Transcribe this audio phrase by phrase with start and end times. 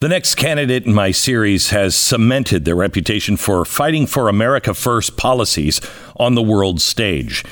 [0.00, 5.16] The next candidate in my series has cemented their reputation for fighting for America First
[5.16, 5.80] policies
[6.14, 7.44] on the world stage.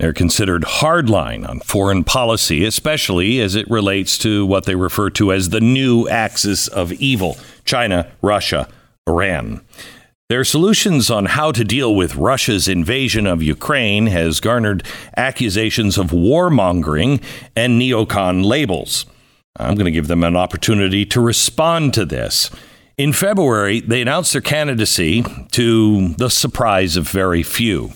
[0.00, 5.32] They're considered hardline on foreign policy, especially as it relates to what they refer to
[5.32, 8.68] as the new axis of evil China, Russia,
[9.06, 9.60] Iran.
[10.28, 14.82] Their solutions on how to deal with Russia's invasion of Ukraine has garnered
[15.16, 17.22] accusations of warmongering
[17.54, 19.06] and neocon labels.
[19.56, 22.50] I'm going to give them an opportunity to respond to this.
[22.96, 27.92] In February, they announced their candidacy to the surprise of very few.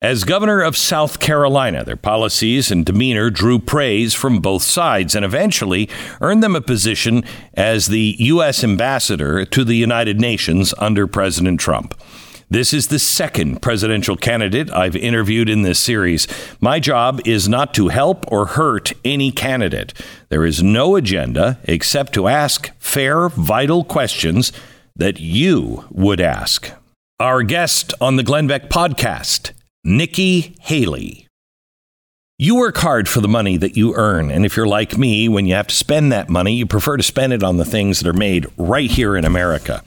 [0.00, 5.24] As governor of South Carolina, their policies and demeanor drew praise from both sides and
[5.24, 5.88] eventually
[6.20, 8.62] earned them a position as the U.S.
[8.62, 11.94] ambassador to the United Nations under President Trump.
[12.50, 16.28] This is the second presidential candidate I've interviewed in this series.
[16.60, 19.94] My job is not to help or hurt any candidate.
[20.28, 24.52] There is no agenda except to ask fair, vital questions
[24.94, 26.70] that you would ask.
[27.18, 31.26] Our guest on the Glenn Beck podcast Nikki Haley.
[32.36, 34.30] You work hard for the money that you earn.
[34.30, 37.02] And if you're like me, when you have to spend that money, you prefer to
[37.02, 39.82] spend it on the things that are made right here in America.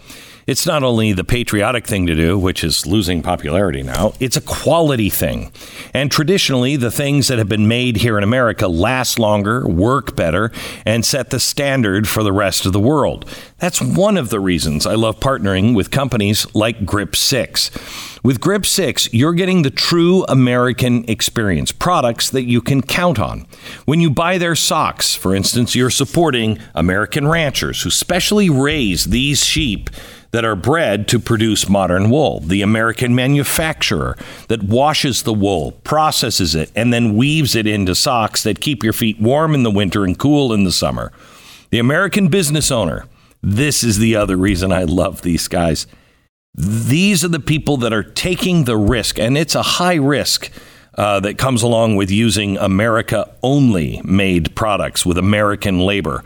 [0.47, 4.41] It's not only the patriotic thing to do, which is losing popularity now, it's a
[4.41, 5.51] quality thing.
[5.93, 10.53] And traditionally, the things that have been made here in America last longer, work better,
[10.85, 13.29] and set the standard for the rest of the world.
[13.57, 17.69] That's one of the reasons I love partnering with companies like Grip 6.
[18.23, 23.47] With Grip 6, you're getting the true American experience, products that you can count on.
[23.83, 29.43] When you buy their socks, for instance, you're supporting American ranchers who specially raise these
[29.43, 29.89] sheep
[30.31, 32.39] that are bred to produce merino wool.
[32.41, 34.17] The American manufacturer
[34.47, 38.93] that washes the wool, processes it, and then weaves it into socks that keep your
[38.93, 41.11] feet warm in the winter and cool in the summer.
[41.69, 43.05] The American business owner.
[43.41, 45.87] This is the other reason I love these guys.
[46.55, 50.51] These are the people that are taking the risk, and it's a high risk.
[50.95, 56.23] Uh, that comes along with using America only made products with American labor.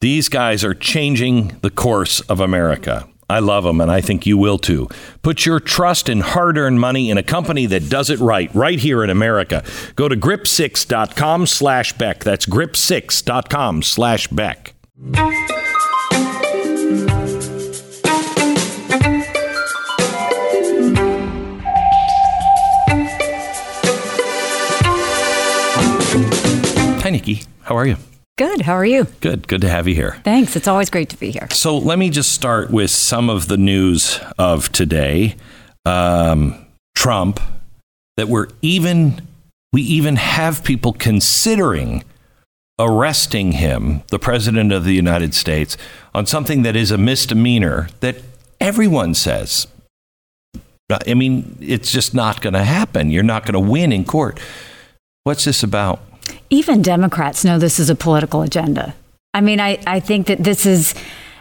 [0.00, 3.06] These guys are changing the course of America.
[3.32, 4.88] I love them, and I think you will too.
[5.22, 8.78] Put your trust and hard earned money in a company that does it right, right
[8.78, 9.64] here in America.
[9.96, 12.24] Go to grip6.com slash Beck.
[12.24, 14.74] That's grip6.com slash Beck.
[27.02, 27.42] Hi, Nikki.
[27.62, 27.96] How are you?
[28.38, 28.62] Good.
[28.62, 29.04] How are you?
[29.20, 29.46] Good.
[29.46, 30.20] Good to have you here.
[30.24, 30.56] Thanks.
[30.56, 31.48] It's always great to be here.
[31.50, 35.36] So let me just start with some of the news of today.
[35.84, 37.40] Um, Trump,
[38.16, 39.26] that we're even,
[39.72, 42.04] we even have people considering
[42.78, 45.76] arresting him, the president of the United States,
[46.14, 48.16] on something that is a misdemeanor that
[48.60, 49.66] everyone says.
[51.06, 53.10] I mean, it's just not going to happen.
[53.10, 54.40] You're not going to win in court.
[55.24, 56.00] What's this about?
[56.52, 58.94] Even Democrats know this is a political agenda.
[59.32, 60.94] I mean, I, I think that this is,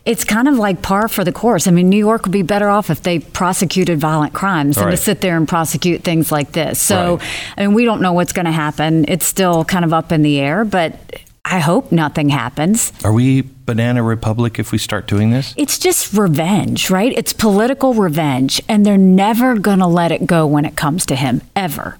[0.05, 1.67] it's kind of like par for the course.
[1.67, 4.91] I mean, New York would be better off if they prosecuted violent crimes than Right.
[4.91, 6.79] to sit there and prosecute things like this.
[6.79, 7.27] So, Right.
[7.57, 9.03] I mean, we don't know what's going to happen.
[9.09, 10.95] It's still kind of up in the air, but
[11.43, 12.93] I hope nothing happens.
[13.03, 15.53] Are we banana republic if we start doing this?
[15.57, 17.11] It's just revenge, right?
[17.17, 21.15] It's political revenge, and they're never going to let it go when it comes to
[21.17, 21.97] him, ever.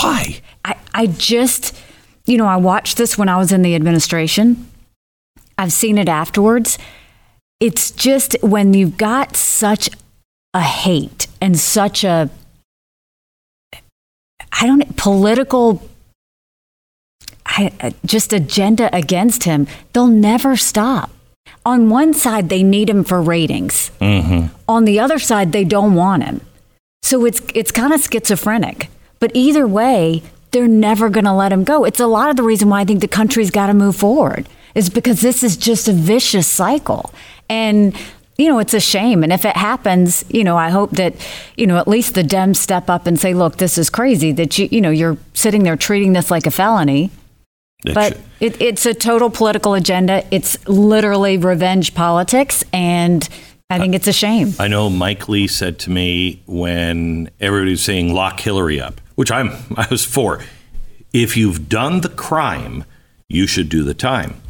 [0.00, 0.38] Why?
[0.64, 1.76] I, I just,
[2.26, 4.68] you know, I watched this when I was in the administration.
[5.58, 6.78] I've seen it afterwards.
[7.60, 9.90] It's just when you've got such
[10.52, 12.30] a hate and such a,
[14.52, 15.88] I don't, political,
[17.46, 21.10] I, uh, just agenda against him, they'll never stop.
[21.66, 23.90] On one side, they need him for ratings.
[24.68, 26.40] On the other side, they don't want him.
[27.02, 28.88] So it's it's kind of schizophrenic.
[29.20, 30.22] But either way,
[30.54, 31.84] they're never going to let him go.
[31.84, 34.48] It's a lot of the reason why I think the country's got to move forward
[34.74, 37.12] is because this is just a vicious cycle.
[37.50, 37.94] And
[38.36, 39.22] you know, it's a shame.
[39.22, 41.14] And if it happens, you know, I hope that,
[41.56, 44.58] you know, at least the Dems step up and say, look, this is crazy that
[44.58, 47.12] you, you know, you're sitting there treating this like a felony.
[47.84, 50.24] It but it, it's a total political agenda.
[50.32, 53.28] It's literally revenge politics, and
[53.70, 54.54] I think it's a shame.
[54.58, 59.30] I know Mike Lee said to me when everybody was saying lock Hillary up, which
[59.30, 60.40] I'm I was for.
[61.12, 62.84] If you've done the crime,
[63.28, 64.40] you should do the time.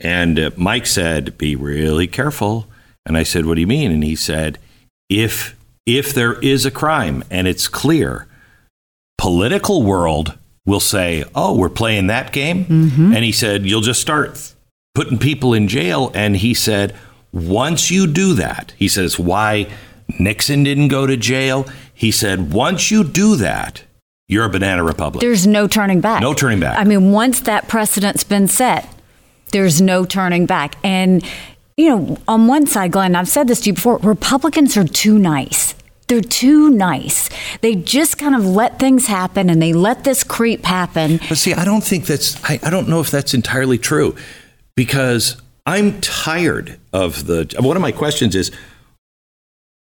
[0.00, 2.66] And uh, Mike said, "Be really careful."
[3.06, 4.58] And I said, "What do you mean?" And he said,
[5.08, 5.56] "If
[5.86, 8.26] if there is a crime and it's clear,
[9.16, 10.36] political world
[10.66, 12.66] will say, "Oh, we're playing that game,"
[13.14, 14.52] and he said, "You'll just start
[14.94, 16.94] putting people in jail." And he said,
[17.32, 19.66] "Once you do that," he says, "Why
[20.18, 23.82] Nixon didn't go to jail?" He said, "Once you do that,
[24.28, 26.22] you're a banana republic." There's no turning back.
[26.22, 26.78] No turning back.
[26.78, 28.88] I mean, once that precedent's been set,
[29.52, 30.76] there's no turning back.
[30.84, 31.24] And,
[31.76, 35.18] you know, on one side, Glenn, I've said this to you before Republicans are too
[35.18, 35.74] nice.
[36.08, 37.28] They're too nice.
[37.60, 41.20] They just kind of let things happen and they let this creep happen.
[41.28, 44.16] But see, I don't think that's, I, I don't know if that's entirely true
[44.74, 48.50] because I'm tired of the, one of my questions is,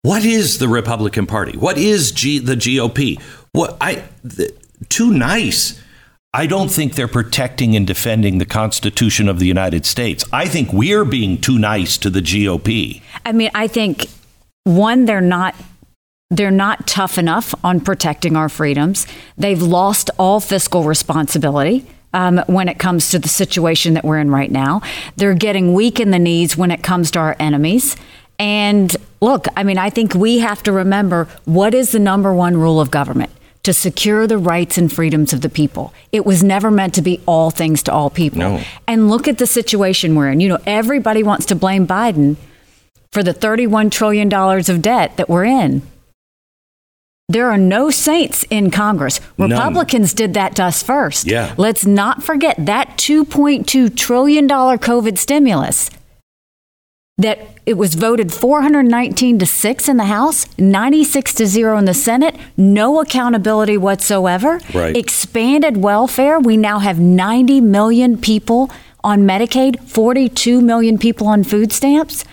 [0.02, 1.56] what is the Republican Party?
[1.56, 3.20] What is G, the GOP?
[3.52, 4.54] What I, the,
[4.88, 5.80] too nice.
[6.34, 10.24] I don't think they're protecting and defending the Constitution of the United States.
[10.32, 13.02] I think we're being too nice to the GOP.
[13.26, 14.06] I mean, I think
[14.64, 15.54] one, they're not
[16.30, 19.06] they're not tough enough on protecting our freedoms.
[19.36, 21.84] They've lost all fiscal responsibility.
[22.14, 24.80] Um, when it comes to the situation that we're in right now,
[25.16, 27.96] they're getting weak in the knees when it comes to our enemies.
[28.38, 32.56] And look, I mean, I think we have to remember what is the number one
[32.56, 33.30] rule of government?
[33.64, 35.94] To secure the rights and freedoms of the people.
[36.10, 38.40] It was never meant to be all things to all people.
[38.40, 38.60] No.
[38.88, 40.40] And look at the situation we're in.
[40.40, 42.36] You know, everybody wants to blame Biden
[43.12, 45.82] for the $31 trillion of debt that we're in.
[47.28, 49.20] There are no saints in Congress.
[49.38, 49.50] None.
[49.50, 51.26] Republicans did that to us first.
[51.26, 51.54] Yeah.
[51.56, 55.88] Let's not forget that $2.2 trillion COVID stimulus
[57.22, 61.94] that it was voted 419 to 6 in the House, 96 to 0 in the
[61.94, 64.60] Senate, no accountability whatsoever.
[64.74, 64.96] Right.
[64.96, 66.40] Expanded welfare.
[66.40, 68.70] We now have 90 million people
[69.04, 72.24] on Medicaid, 42 million people on food stamps.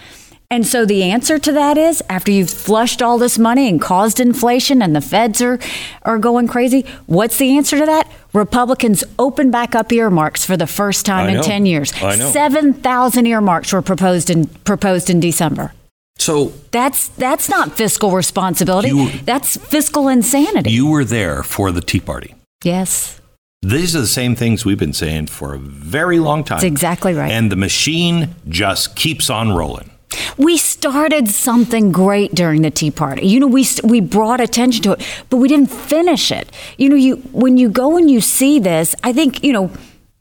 [0.51, 4.19] And so the answer to that is after you've flushed all this money and caused
[4.19, 5.59] inflation and the feds are,
[6.01, 8.09] are going crazy, what's the answer to that?
[8.33, 11.43] Republicans open back up earmarks for the first time in know.
[11.43, 11.93] 10 years.
[11.93, 15.71] 7,000 earmarks were proposed in proposed in December.
[16.17, 18.89] So That's that's not fiscal responsibility.
[18.89, 20.71] You- that's fiscal insanity.
[20.71, 22.33] you were there for the Tea Party.
[22.63, 23.15] yes.
[23.61, 26.57] These are the same things we've been saying for a very long time.
[26.59, 27.29] That's exactly right.
[27.29, 29.91] And the machine just keeps on rolling.
[30.37, 33.27] We started something great during the Tea Party.
[33.27, 36.51] You know, we we brought attention to it, but we didn't finish it.
[36.77, 39.71] You know, you when you go and you see this, I think you know,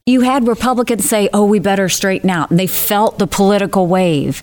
[0.07, 4.43] you had Republicans say, "Oh, we better straighten out," and they felt the political wave.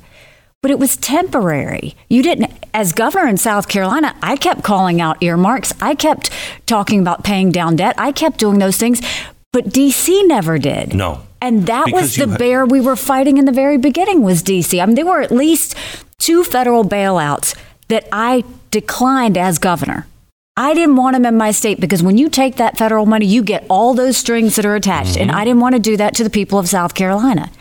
[0.62, 1.96] But it was temporary.
[2.10, 5.74] You didn't, as governor in South Carolina, I kept calling out earmarks.
[5.80, 6.32] I kept
[6.66, 7.94] talking about paying down debt.
[8.00, 9.00] I kept doing those things.
[9.54, 10.96] But DC never did.
[10.96, 11.22] No.
[11.46, 14.42] And that Because was the ha- bear we were fighting in the very beginning was
[14.42, 14.82] DC.
[14.82, 15.76] I mean, there were at least
[16.18, 17.56] two federal bailouts
[17.88, 20.08] that I declined as governor.
[20.58, 23.44] I didn't want them in my state because when you take that federal money, you
[23.44, 25.18] get all those strings that are attached.
[25.18, 25.40] And mm-hmm.
[25.40, 27.52] I didn't want to do that to the people of South Carolina.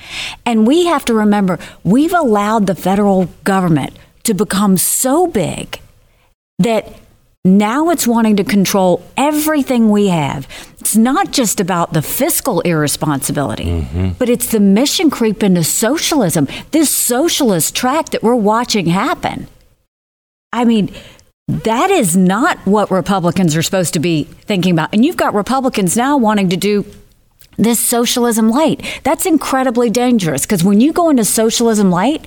[0.47, 5.79] And we have to remember we've allowed the federal government to become so big
[6.59, 6.87] that
[7.45, 10.49] now it's wanting to control everything we have.
[10.81, 14.11] It's not just about the fiscal irresponsibility, mm-hmm.
[14.19, 19.47] but it's the mission creep into socialism, this socialist track that we're watching happen.
[20.53, 20.95] I mean,
[21.49, 24.91] that is not what Republicans are supposed to be thinking about.
[24.95, 26.87] And you've got Republicans now wanting to do
[27.59, 29.01] this socialism light.
[29.05, 32.27] That's incredibly dangerous because when you go into socialism light,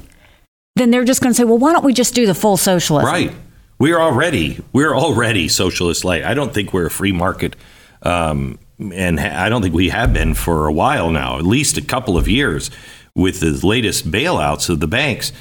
[0.75, 3.11] then they're just going to say, well, why don't we just do the full socialism?
[3.11, 3.33] Right.
[3.79, 6.23] We're already we're already socialist light.
[6.23, 7.55] I don't think we're a free market,
[8.01, 11.77] um, and ha- I don't think we have been for a while now, at least
[11.77, 12.71] a couple of years,
[13.13, 15.31] with the latest bailouts of the banks.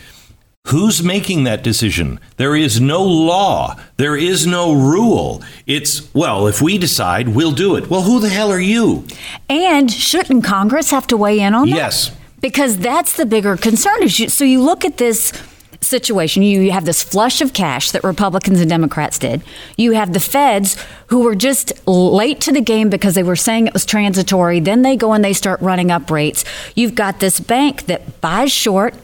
[0.68, 2.18] Who's making that decision?
[2.38, 3.76] There is no law.
[3.98, 5.40] There is no rule.
[5.64, 7.88] It's, well, if we decide, we'll do it.
[7.88, 9.06] Well, who the hell are you?
[9.48, 11.76] And shouldn't Congress have to weigh in on that?
[11.76, 12.10] Yes.
[12.40, 14.08] Because that's the bigger concern.
[14.08, 15.32] So you look at this
[15.80, 19.42] situation, you have this flush of cash that Republicans and Democrats did.
[19.76, 20.76] You have the feds
[21.08, 24.60] who were just late to the game because they were saying it was transitory.
[24.60, 26.44] Then they go and they start running up rates.
[26.74, 28.94] You've got this bank that buys short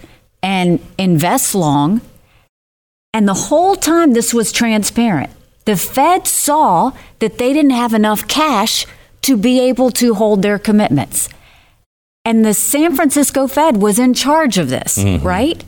[0.43, 2.01] and invests long.
[3.15, 5.31] And the whole time this was transparent.
[5.65, 8.87] The Fed saw that they didn't have enough cash
[9.23, 11.29] to be able to hold their commitments.
[12.25, 15.27] And the San Francisco Fed was in charge of this, Mm-hmm.
[15.27, 15.65] right?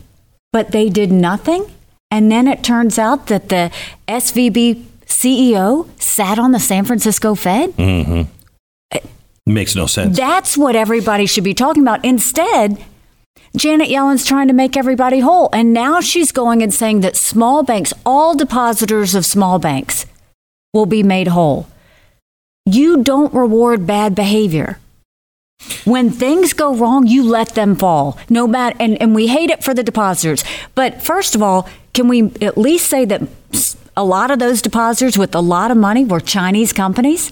[0.55, 1.67] But they did nothing.
[2.13, 3.73] And then it turns out that the
[4.07, 7.71] SVB CEO sat on the San Francisco Fed.
[7.73, 8.31] Mm-hmm.
[9.47, 10.17] Makes no sense.
[10.17, 12.05] That's what everybody should be talking about.
[12.05, 12.79] Instead,
[13.57, 15.51] Janet Yellen's trying to make everybody whole.
[15.53, 20.07] And now she's going and saying that small banks, all depositors of small banks,
[20.73, 21.67] will be made whole.
[22.65, 24.79] You don't reward bad behavior.
[25.85, 28.19] When things go wrong, you let them fall.
[28.29, 30.45] No matter, and, and we hate it for the depositors.
[30.75, 33.23] But first of all, can we at least say that
[33.97, 37.31] a lot of those depositors with a lot of money were Chinese companies?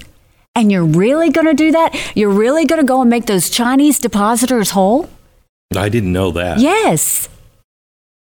[0.54, 1.94] And you're really going to do that?
[2.14, 5.08] You're really going to go and make those Chinese depositors whole?
[5.74, 6.58] I didn't know that.
[6.58, 7.28] Yes.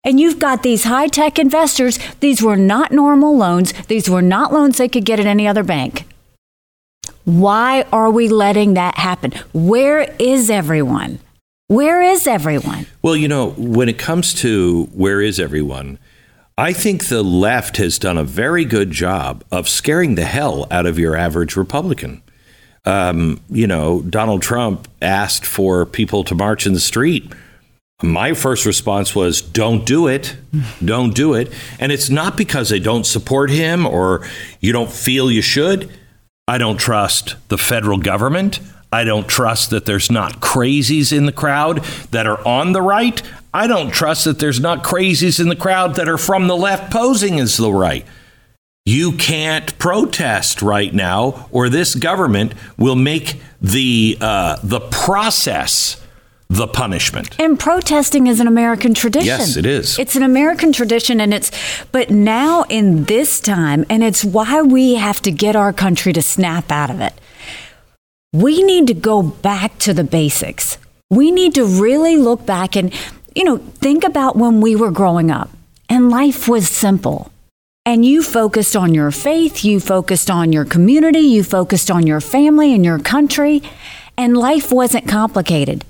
[0.03, 1.99] And you've got these high tech investors.
[2.19, 3.73] These were not normal loans.
[3.87, 6.05] These were not loans they could get at any other bank.
[7.29, 9.33] Why are we letting that happen?
[9.53, 11.19] Where is everyone?
[11.67, 12.87] Where is everyone?
[13.03, 15.99] Well, you know, when it comes to where is everyone,
[16.57, 20.87] I think the left has done a very good job of scaring the hell out
[20.87, 22.23] of your average Republican.
[22.83, 27.31] Um, you know, Donald Trump asked for people to march in the street.
[28.01, 30.35] My first response was, don't do it.
[30.83, 31.53] Don't do it.
[31.79, 34.27] And it's not because I don't support him or
[34.61, 35.91] you don't feel you should.
[36.49, 38.59] I don't trust the federal government.
[38.91, 43.21] I don't trust that there's not crazies in the crowd that are on the right.
[43.53, 46.91] I don't trust that there's not crazies in the crowd that are from the left
[46.91, 48.03] posing as the right.
[48.83, 56.03] You can't protest right now, or this government will make the uh, the process
[56.49, 57.39] the punishment.
[57.39, 59.25] And protesting is an American tradition.
[59.25, 59.97] Yes, it is.
[59.97, 61.51] It's an American tradition, and it's,
[61.93, 66.21] but now in this time, and it's why we have to get our country to
[66.21, 67.13] snap out of it.
[68.33, 70.77] We need to go back to the basics.
[71.09, 72.93] We need to really look back and,
[73.35, 75.49] you know, think about when we were growing up
[75.87, 77.31] and life was simple.
[77.85, 82.21] And you focused on your faith, you focused on your community, you focused on your
[82.21, 83.63] family and your country,
[84.15, 85.83] and life wasn't complicated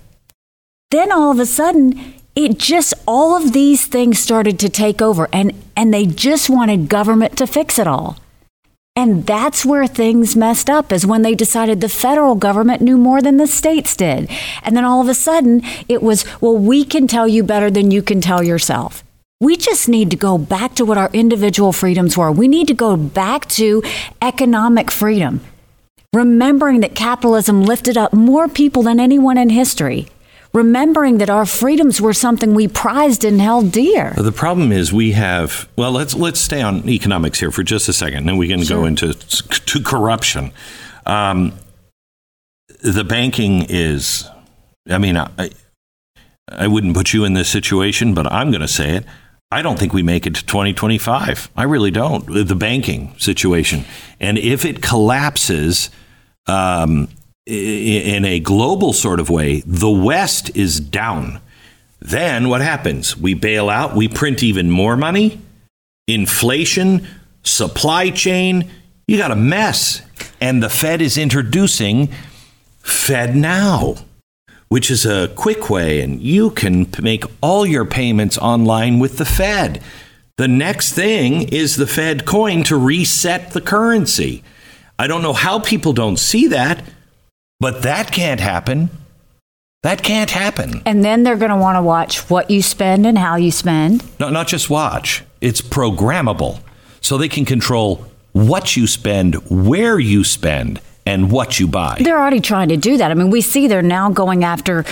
[0.92, 5.28] then all of a sudden it just all of these things started to take over
[5.34, 8.18] and and they just wanted government to fix it all.
[8.96, 13.22] And that's where things messed up is when they decided the federal government knew more
[13.22, 14.30] than the states did.
[14.62, 17.92] And then all of a sudden it was well we can tell you better than
[17.92, 19.04] you can tell yourself.
[19.42, 22.32] We just need to go back to what our individual freedoms were.
[22.32, 23.82] We need to go back to
[24.22, 25.42] economic freedom.
[26.14, 30.08] Remembering that capitalism lifted up more people than anyone in history
[30.54, 34.14] remembering that our freedoms were something we prized and held dear.
[34.18, 37.94] The problem is we have well let's let's stay on economics here for just a
[37.94, 40.52] second, then we can go into to corruption.
[41.06, 41.54] Um,
[42.82, 44.28] the banking is,
[44.90, 45.50] I mean, I,
[46.48, 49.06] I wouldn't put you in this situation, but I'm going to say it.
[49.52, 51.50] I don't think we make it to 2025.
[51.56, 52.48] I really don't.
[52.48, 53.86] The banking situation,
[54.20, 55.90] and if it collapses.
[56.48, 57.10] Um,
[57.50, 61.42] in a global sort of way, the West is down.
[62.00, 63.18] Then what happens?
[63.18, 65.42] We bail out, we print even more money,
[66.08, 67.08] inflation,
[67.44, 68.70] supply chain,
[69.08, 70.02] you got a mess.
[70.40, 72.10] And the Fed is introducing
[72.82, 73.96] Fed Now,
[74.68, 79.26] which is a quick way, and you can make all your payments online with the
[79.26, 79.82] Fed.
[80.38, 84.44] The next thing is the Fed coin to reset the currency.
[84.98, 86.84] I don't know how people don't see that.
[87.60, 88.90] But that can't happen.
[89.84, 90.82] That can't happen.
[90.86, 94.04] And then they're going to want to watch what you spend and how you spend.
[94.20, 96.62] No, not just watch, it's programmable.
[97.02, 101.98] So they can control what you spend, where you spend, and what you buy.
[102.02, 103.10] They're already trying to do that.
[103.10, 104.86] I mean, we see they're now going after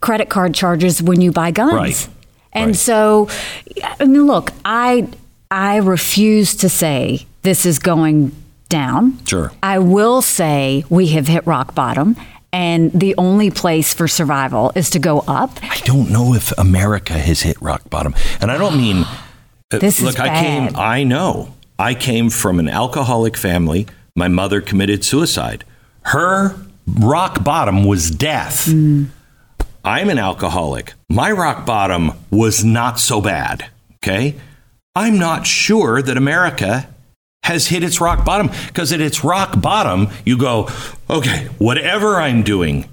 [0.00, 1.72] credit card charges when you buy guns.
[1.72, 2.08] Right.
[2.52, 2.76] And Right.
[2.76, 3.28] so,
[4.00, 5.08] I mean, look, I
[5.50, 8.32] I refuse to say this is going
[8.72, 9.24] down.
[9.26, 9.52] Sure.
[9.62, 12.16] I will say we have hit rock bottom,
[12.52, 15.50] and the only place for survival is to go up.
[15.62, 18.14] I don't know if America has hit rock bottom.
[18.40, 19.04] And I don't mean
[19.70, 20.74] uh, This is look, I came.
[20.74, 21.54] I know.
[21.78, 23.86] I came from an alcoholic family.
[24.16, 25.64] My mother committed suicide.
[26.02, 28.66] Her rock bottom was death.
[28.66, 29.04] Hmm.
[29.84, 30.94] I'm an alcoholic.
[31.10, 33.66] My rock bottom was not so bad.
[33.96, 34.36] Okay?
[34.94, 36.88] I'm not sure that America
[37.42, 38.50] has hit its rock bottom.
[38.68, 40.68] Because at its rock bottom, you go,
[41.10, 42.88] okay, whatever I'm doing,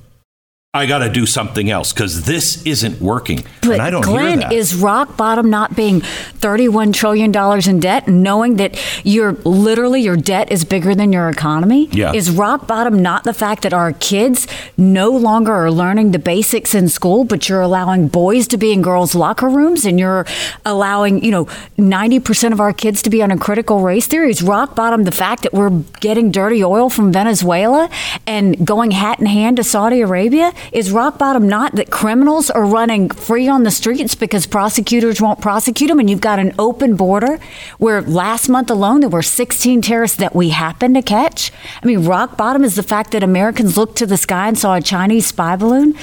[0.71, 3.43] I got to do something else because this isn't working.
[3.61, 4.53] But and I don't Glenn, hear that.
[4.53, 7.33] is rock bottom not being $31 trillion
[7.67, 11.87] in debt and knowing that you're literally your debt is bigger than your economy?
[11.87, 12.13] Yeah.
[12.13, 14.45] Is rock bottom not the fact that our kids
[14.77, 18.83] no longer are learning the basics in school, but you're allowing boys to be in
[18.83, 20.27] girls' locker rooms and you're
[20.67, 21.45] allowing, you know,
[21.79, 24.29] 90% of our kids to be on a critical race theory?
[24.29, 27.89] Is rock bottom the fact that we're getting dirty oil from Venezuela
[28.27, 30.53] and going hat in hand to Saudi Arabia?
[30.71, 35.41] Is rock bottom not that criminals are running free on the streets because prosecutors won't
[35.41, 35.99] prosecute them?
[35.99, 37.39] And you've got an open border
[37.77, 41.51] where last month alone there were 16 terrorists that we happened to catch.
[41.81, 44.75] I mean, rock bottom is the fact that Americans looked to the sky and saw
[44.75, 45.95] a Chinese spy balloon.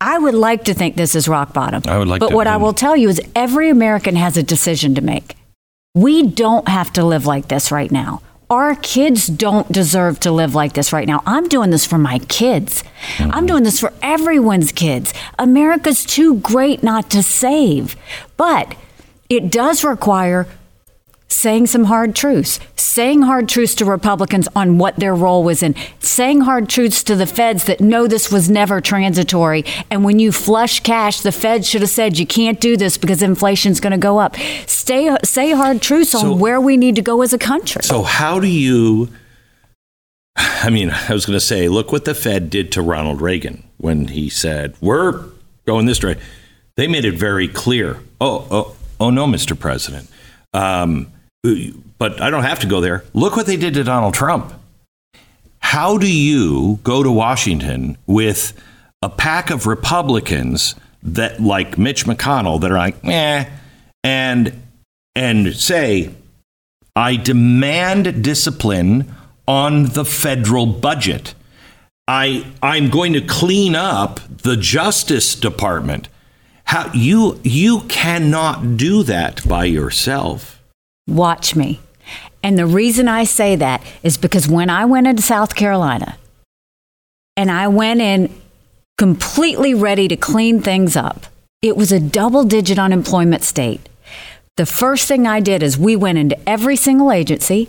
[0.00, 1.82] I would like to think this is rock bottom.
[1.86, 4.94] I would like But what I will tell you is every American has a decision
[4.94, 5.36] to make.
[5.94, 8.22] We don't have to live like this right now.
[8.50, 11.22] Our kids don't deserve to live like this right now.
[11.24, 12.82] I'm doing this for my kids.
[13.20, 15.14] I'm doing this for everyone's kids.
[15.38, 17.94] America's too great not to save.
[18.36, 18.74] But
[19.28, 20.48] it does require
[21.30, 25.74] saying some hard truths, saying hard truths to Republicans on what their role was in,
[26.00, 29.64] saying hard truths to the feds that no, this was never transitory.
[29.90, 33.22] And when you flush cash, the feds should have said you can't do this because
[33.22, 34.36] inflation's going to go up.
[34.66, 37.82] Stay, say hard truths So- on where we need to go as a country.
[37.84, 39.08] So how do you?
[40.36, 43.64] I mean, I was going to say, look what the Fed did to Ronald Reagan
[43.78, 45.24] when he said, "We're
[45.66, 46.16] going this way."
[46.76, 47.98] They made it very clear.
[48.20, 49.58] Oh, oh, oh no, Mr.
[49.58, 50.08] President.
[50.54, 53.04] Um, but I don't have to go there.
[53.14, 54.52] Look what they did to Donald Trump.
[55.60, 58.52] How do you go to Washington with
[59.02, 63.44] a pack of Republicans that, like Mitch McConnell, that are like, eh,
[64.04, 64.62] and
[65.14, 66.14] and say,
[66.94, 69.14] I demand discipline
[69.46, 71.34] on the federal budget.
[72.06, 76.08] I I'm going to clean up the Justice Department.
[76.64, 80.59] How you you cannot do that by yourself.
[81.06, 81.80] Watch me.
[82.42, 86.16] And the reason I say that is because when I went into South Carolina
[87.36, 88.34] and I went in
[88.96, 91.26] completely ready to clean things up,
[91.62, 93.88] it was a double digit unemployment state.
[94.56, 97.68] The first thing I did is we went into every single agency.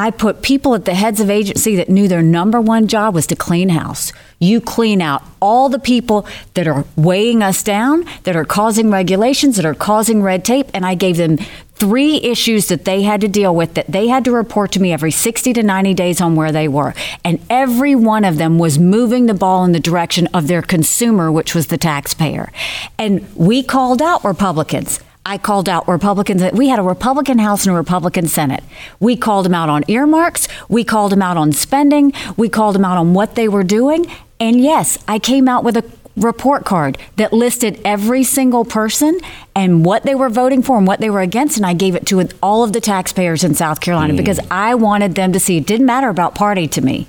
[0.00, 3.26] I put people at the heads of agency that knew their number one job was
[3.26, 4.14] to clean house.
[4.38, 9.56] You clean out all the people that are weighing us down, that are causing regulations,
[9.56, 11.36] that are causing red tape, and I gave them
[11.74, 14.90] three issues that they had to deal with that they had to report to me
[14.90, 16.94] every 60 to 90 days on where they were.
[17.22, 21.30] And every one of them was moving the ball in the direction of their consumer,
[21.30, 22.50] which was the taxpayer.
[22.98, 24.98] And we called out Republicans.
[25.24, 26.42] I called out Republicans.
[26.52, 28.64] We had a Republican House and a Republican Senate.
[29.00, 30.48] We called them out on earmarks.
[30.68, 32.12] We called them out on spending.
[32.36, 34.06] We called them out on what they were doing.
[34.38, 35.84] And yes, I came out with a
[36.16, 39.18] report card that listed every single person
[39.54, 41.56] and what they were voting for and what they were against.
[41.56, 44.18] And I gave it to all of the taxpayers in South Carolina hmm.
[44.18, 47.06] because I wanted them to see it didn't matter about party to me.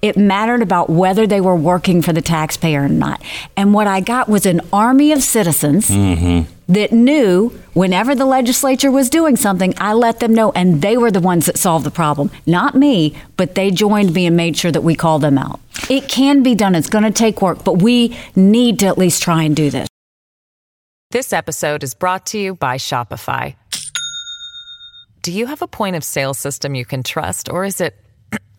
[0.00, 3.22] It mattered about whether they were working for the taxpayer or not.
[3.56, 6.50] And what I got was an army of citizens mm-hmm.
[6.72, 11.10] that knew whenever the legislature was doing something, I let them know, and they were
[11.10, 12.30] the ones that solved the problem.
[12.46, 15.60] Not me, but they joined me and made sure that we called them out.
[15.88, 19.22] It can be done, it's going to take work, but we need to at least
[19.22, 19.88] try and do this.
[21.10, 23.54] This episode is brought to you by Shopify.
[25.20, 27.94] Do you have a point of sale system you can trust, or is it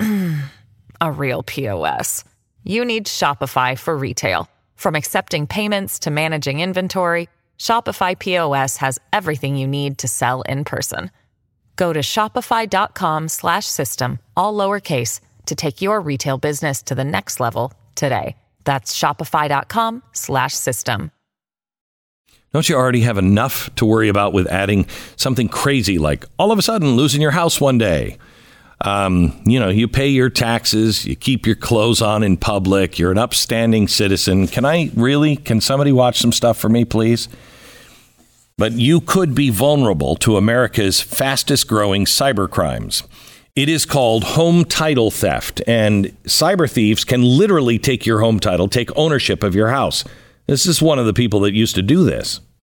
[1.04, 2.24] a real POS?
[2.64, 4.48] You need Shopify for retail.
[4.76, 7.28] From accepting payments to managing inventory,
[7.60, 11.12] Shopify POS has everything you need to sell in person.
[11.76, 17.42] Go to shopify.com slash system, all lowercase, to take your retail business to the next
[17.42, 18.38] level today.
[18.64, 21.12] That's shopify.com slash system.
[22.54, 24.86] Don't you already have enough to worry about with adding
[25.18, 28.18] something crazy like all of a sudden losing your house one day?
[28.84, 33.12] Um, you know, you pay your taxes, you keep your clothes on in public, you're
[33.12, 34.48] an upstanding citizen.
[34.48, 37.30] Can I really, can somebody watch some stuff for me, please?
[38.58, 43.04] But you could be vulnerable to America's fastest growing cyber crimes.
[43.56, 48.68] It is called home title theft, and cyber thieves can literally take your home title,
[48.68, 50.04] take ownership of your house.
[50.48, 52.42] This is one of the people that used to do this.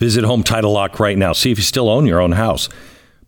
[0.00, 1.32] Visit Home Title Lock right now.
[1.32, 2.68] See if you still own your own house.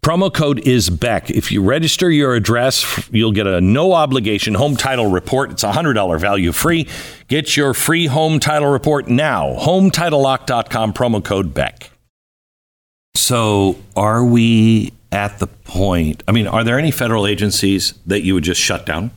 [0.05, 1.31] Promo code is Beck.
[1.31, 5.53] If you register your address, you'll get a no obligation home title report.
[5.53, 6.89] It's a $100 value free.
[7.29, 9.55] Get your free home title report now.
[9.61, 11.91] HomeTitleLock.com, promo code Beck.
[13.15, 16.25] So, are we at the point?
[16.27, 19.13] I mean, are there any federal agencies that you would just shut down?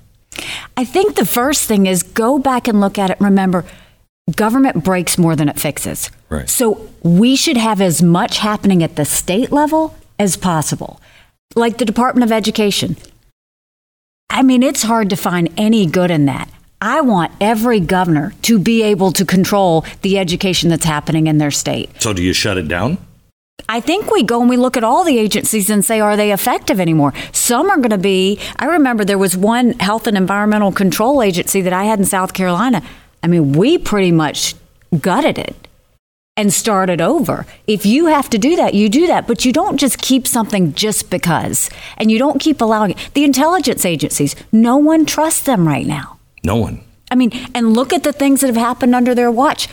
[0.77, 3.17] I think the first thing is go back and look at it.
[3.19, 3.65] Remember,
[4.35, 6.11] government breaks more than it fixes.
[6.35, 6.49] Right.
[6.49, 11.01] So we should have as much happening at the state level as possible.
[11.55, 12.97] Like the Department of Education.
[14.29, 16.49] I mean, it's hard to find any good in that.
[16.81, 21.51] I want every governor to be able to control the education that's happening in their
[21.51, 21.89] state.
[22.01, 22.97] So, do you shut it down?
[23.69, 26.31] I think we go and we look at all the agencies and say, are they
[26.33, 27.13] effective anymore?
[27.31, 28.39] Some are going to be.
[28.59, 32.33] I remember there was one health and environmental control agency that I had in South
[32.33, 32.83] Carolina.
[33.23, 34.53] I mean, we pretty much
[34.99, 35.64] gutted it
[36.37, 37.45] and start it over.
[37.65, 40.73] If you have to do that, you do that, but you don't just keep something
[40.73, 41.69] just because.
[41.97, 43.09] And you don't keep allowing it.
[43.13, 46.19] The intelligence agencies, no one trusts them right now.
[46.43, 46.83] No one.
[47.09, 49.69] I mean, and look at the things that have happened under their watch.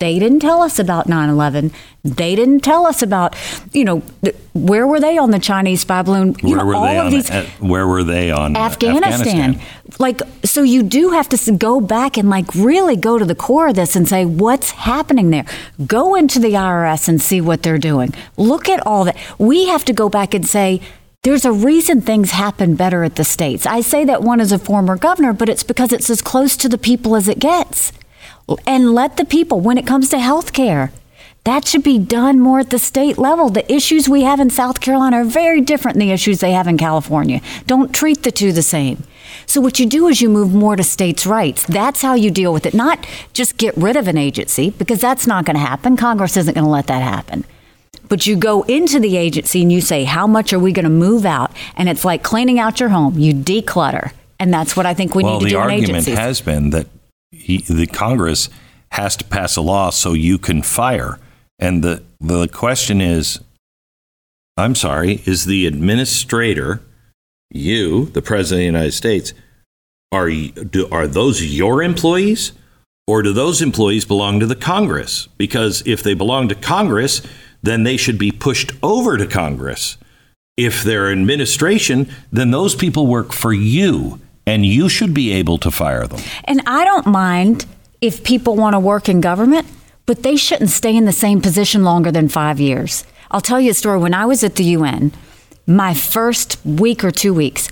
[0.00, 1.72] They didn't tell us about 9 11.
[2.04, 3.36] They didn't tell us about,
[3.72, 6.34] you know, th- where were they on the Chinese spy balloon?
[6.42, 7.10] You Where know, were all they of on?
[7.12, 7.28] these.
[7.60, 9.60] where were they on uh, Afghanistan.
[9.98, 13.68] Like, so you do have to go back and like really go to the core
[13.68, 15.44] of this and say, what's happening there?
[15.86, 18.14] Go into the IRS and see what they're doing.
[18.38, 19.18] Look at all that.
[19.38, 20.80] We have to go back and say,
[21.24, 23.66] there's a reason things happen better at the states.
[23.66, 26.70] I say that one as a former governor, but it's because it's as close to
[26.70, 27.92] the people as it gets.
[28.66, 30.92] And let the people, when it comes to health care,
[31.44, 33.48] that should be done more at the state level.
[33.48, 36.68] The issues we have in South Carolina are very different than the issues they have
[36.68, 37.40] in California.
[37.66, 39.04] Don't treat the two the same.
[39.46, 41.64] So, what you do is you move more to states' rights.
[41.64, 45.26] That's how you deal with it, not just get rid of an agency, because that's
[45.26, 45.96] not going to happen.
[45.96, 47.44] Congress isn't going to let that happen.
[48.08, 50.90] But you go into the agency and you say, How much are we going to
[50.90, 51.52] move out?
[51.76, 53.18] And it's like cleaning out your home.
[53.18, 54.12] You declutter.
[54.38, 56.18] And that's what I think we well, need to the do in argument agencies.
[56.18, 56.86] has been that
[57.32, 58.48] he, the Congress
[58.92, 61.18] has to pass a law so you can fire.
[61.58, 63.40] And the, the question is
[64.56, 66.82] I'm sorry, is the administrator,
[67.50, 69.32] you, the President of the United States,
[70.12, 72.52] are, do, are those your employees?
[73.06, 75.28] Or do those employees belong to the Congress?
[75.36, 77.22] Because if they belong to Congress,
[77.62, 79.96] then they should be pushed over to Congress.
[80.56, 85.70] If they're administration, then those people work for you, and you should be able to
[85.70, 86.20] fire them.
[86.44, 87.66] And I don't mind
[88.00, 89.66] if people want to work in government,
[90.06, 93.04] but they shouldn't stay in the same position longer than five years.
[93.30, 93.98] I'll tell you a story.
[94.00, 95.12] When I was at the UN,
[95.66, 97.68] my first week or two weeks,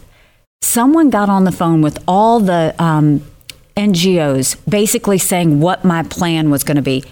[0.60, 3.22] someone got on the phone with all the um,
[3.76, 7.02] NGOs basically saying what my plan was going to be.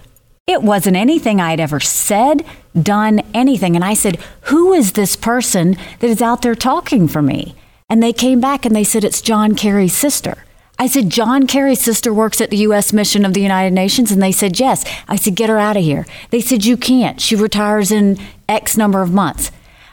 [0.46, 2.44] It wasn't anything I'd ever said,
[2.80, 3.74] done, anything.
[3.74, 7.56] And I said, Who is this person that is out there talking for me?
[7.88, 10.44] And they came back and they said, It's John Kerry's sister.
[10.78, 12.92] I said, John Kerry's sister works at the U.S.
[12.92, 14.10] mission of the United Nations.
[14.10, 14.84] And they said, Yes.
[15.08, 16.04] I said, Get her out of here.
[16.30, 17.20] They said, You can't.
[17.20, 18.18] She retires in
[18.48, 19.52] X number of months.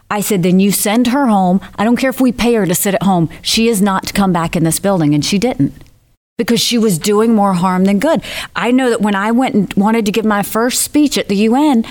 [0.09, 1.61] I said, Then you send her home.
[1.75, 3.29] I don't care if we pay her to sit at home.
[3.41, 5.13] She is not to come back in this building.
[5.13, 5.73] And she didn't
[6.37, 8.23] because she was doing more harm than good.
[8.55, 11.35] I know that when I went and wanted to give my first speech at the
[11.35, 11.85] UN,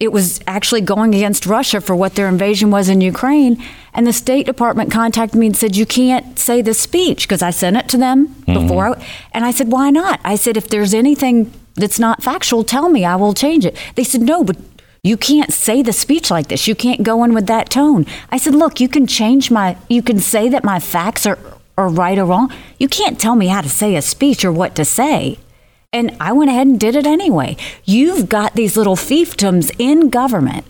[0.00, 3.62] it was actually going against Russia for what their invasion was in Ukraine.
[3.92, 7.50] And the State Department contacted me and said, You can't say this speech because I
[7.50, 8.54] sent it to them mm-hmm.
[8.54, 8.96] before.
[8.96, 10.20] I, and I said, Why not?
[10.24, 13.04] I said, If there's anything that's not factual, tell me.
[13.04, 13.76] I will change it.
[13.96, 14.56] They said, No, but
[15.02, 16.68] you can't say the speech like this.
[16.68, 18.06] You can't go in with that tone.
[18.30, 21.38] I said, Look, you can change my, you can say that my facts are,
[21.76, 22.52] are right or wrong.
[22.78, 25.38] You can't tell me how to say a speech or what to say.
[25.92, 27.56] And I went ahead and did it anyway.
[27.84, 30.66] You've got these little fiefdoms in government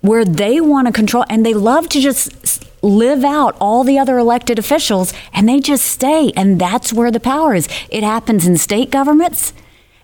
[0.00, 4.18] where they want to control and they love to just live out all the other
[4.18, 6.32] elected officials and they just stay.
[6.36, 7.68] And that's where the power is.
[7.88, 9.52] It happens in state governments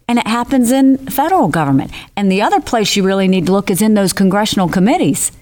[0.07, 1.91] and it happens in federal government.
[2.17, 5.33] And the other place you really need to look is in those congressional committees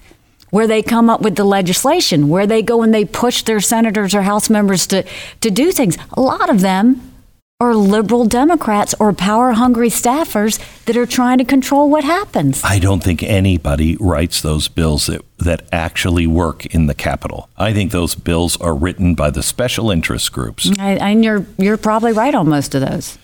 [0.49, 4.15] where they come up with the legislation, where they go and they push their senators
[4.15, 5.03] or House members to,
[5.41, 5.97] to do things.
[6.13, 7.12] A lot of them
[7.59, 12.61] or liberal Democrats or power hungry staffers that are trying to control what happens.
[12.63, 17.49] I don't think anybody writes those bills that, that actually work in the Capitol.
[17.57, 20.69] I think those bills are written by the special interest groups.
[20.79, 23.17] I, and you're you're probably right on most of those.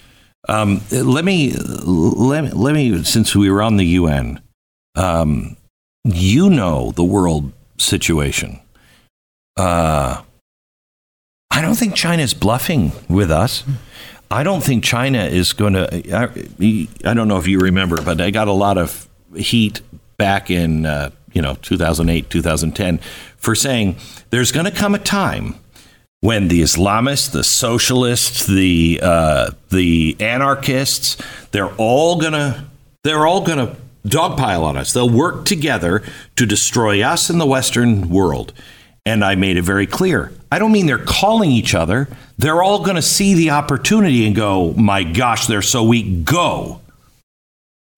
[0.48, 4.42] Um, let me let me let me since we were on the UN,
[4.96, 5.58] um,
[6.06, 8.60] you know the world situation.
[9.58, 10.22] Uh,
[11.52, 13.64] I don't think China's bluffing with us.
[14.32, 15.88] I don't think China is going to.
[17.06, 19.82] I, don't know if you remember, but I got a lot of heat
[20.18, 23.00] back in uh, you know 2008, 2010
[23.38, 23.96] for saying
[24.30, 25.56] there's going to come a time
[26.22, 31.18] when the Islamists, the socialists, the uh, the anarchists,
[31.52, 32.70] they're all gonna
[33.04, 34.94] they're all gonna dogpile on us.
[34.94, 36.04] They'll work together
[36.36, 38.54] to destroy us in the Western world.
[39.10, 40.32] And I made it very clear.
[40.52, 42.08] I don't mean they're calling each other.
[42.38, 46.24] They're all going to see the opportunity and go, my gosh, they're so weak.
[46.24, 46.80] Go.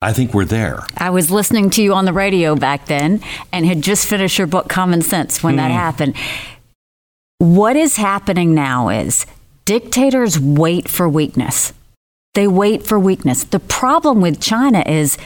[0.02, 0.80] I think we're there.
[0.96, 3.22] I was listening to you on the radio back then
[3.52, 5.58] and had just finished your book, Common Sense, when mm.
[5.58, 5.78] that hmm.
[5.78, 6.16] happened.
[7.40, 9.26] What is happening now is
[9.66, 11.74] dictators wait for weakness.
[12.36, 13.44] They wait for weakness.
[13.44, 15.18] The problem with China is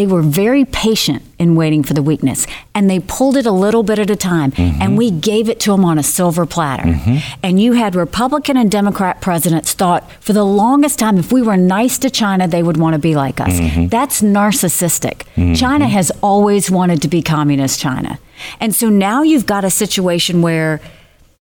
[0.00, 3.82] they were very patient in waiting for the weakness and they pulled it a little
[3.82, 4.80] bit at a time mm-hmm.
[4.80, 7.18] and we gave it to them on a silver platter mm-hmm.
[7.42, 11.54] and you had republican and democrat presidents thought for the longest time if we were
[11.54, 13.88] nice to china they would want to be like us mm-hmm.
[13.88, 15.52] that's narcissistic mm-hmm.
[15.52, 18.18] china has always wanted to be communist china
[18.58, 20.80] and so now you've got a situation where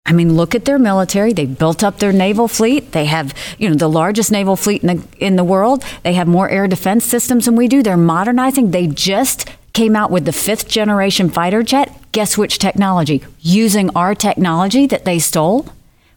[0.05, 1.31] I mean, look at their military.
[1.31, 2.91] They built up their naval fleet.
[2.91, 5.83] They have, you know, the largest naval fleet in the in the world.
[6.03, 7.83] They have more air defense systems than we do.
[7.83, 8.71] They're modernizing.
[8.71, 11.95] They just came out with the fifth generation fighter jet.
[12.11, 13.23] Guess which technology?
[13.39, 15.67] Using our technology that they stole.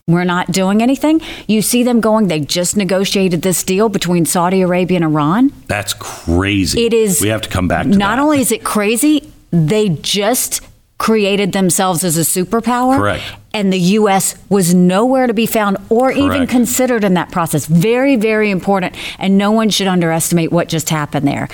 [0.09, 1.21] We're not doing anything.
[1.47, 5.51] You see them going, they just negotiated this deal between Saudi Arabia and Iran.
[5.67, 6.85] That's crazy.
[6.85, 7.23] It is.
[7.23, 8.23] We have to come back to Not that.
[8.23, 10.61] only is it crazy, they just
[11.05, 12.97] created themselves as a superpower.
[12.97, 13.23] Correct.
[13.53, 14.37] And the U.S.
[14.49, 16.17] was nowhere to be found or Correct.
[16.17, 17.67] even considered in that process.
[17.67, 18.97] Very, very important.
[19.19, 21.51] And no one should underestimate what just happened there.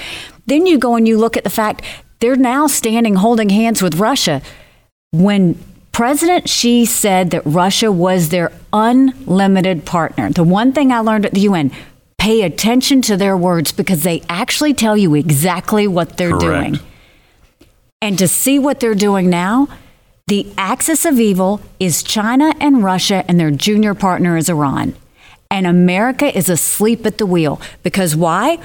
[0.46, 1.82] Then you go and you look at the fact
[2.20, 4.40] they're now standing holding hands with Russia.
[5.10, 5.58] When
[5.90, 11.34] President Xi said that Russia was their unlimited partner, the one thing I learned at
[11.34, 11.72] the UN
[12.18, 16.74] pay attention to their words because they actually tell you exactly what they're Correct.
[16.74, 16.89] doing.
[18.02, 19.68] And to see what they're doing now,
[20.26, 24.94] the axis of evil is China and Russia, and their junior partner is Iran.
[25.50, 27.60] And America is asleep at the wheel.
[27.82, 28.58] Because why?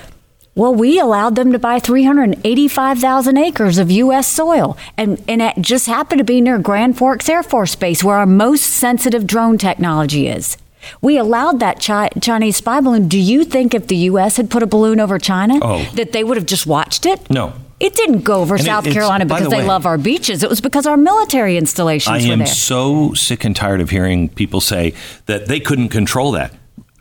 [0.54, 4.26] Well, we allowed them to buy 385,000 acres of U.S.
[4.26, 4.78] soil.
[4.96, 8.26] And, and it just happened to be near Grand Forks Air Force Base, where our
[8.26, 10.56] most sensitive drone technology is.
[11.02, 13.10] We allowed that Chi- Chinese spy balloon.
[13.10, 14.38] Do you think if the U.S.
[14.38, 15.84] had put a balloon over China, oh.
[15.96, 17.30] that they would have just watched it?
[17.30, 17.52] No.
[17.86, 20.42] It didn't go over and South it, Carolina because the they love our beaches.
[20.42, 24.60] It was because our military installations I am so sick and tired of hearing people
[24.60, 24.96] say
[25.28, 26.52] that they couldn't control that.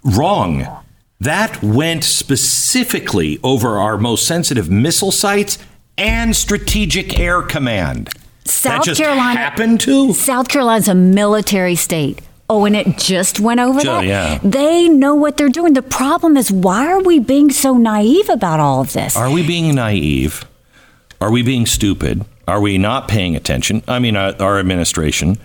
[0.04, 0.66] Wrong.
[1.20, 5.56] That went specifically over our most sensitive missile sites
[5.96, 8.10] and strategic air command.
[8.44, 12.20] South Carolina happened to South Carolina's a military state.
[12.50, 14.04] Oh, and it just went over just, that?
[14.04, 14.38] Yeah.
[14.42, 15.72] They know what they're doing.
[15.72, 19.16] The problem is, why are we being so naive about all of this?
[19.16, 20.44] Are we being naive?
[21.20, 22.24] Are we being stupid?
[22.46, 23.82] Are we not paying attention?
[23.88, 25.38] I mean, our, uh, our administration.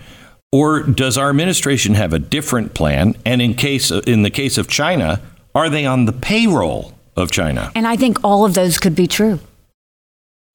[0.52, 3.16] Or does our administration have a different plan?
[3.24, 5.20] And in case in the case of China,
[5.54, 7.70] are they on the payroll of China?
[7.74, 9.38] And I think all of those could be true.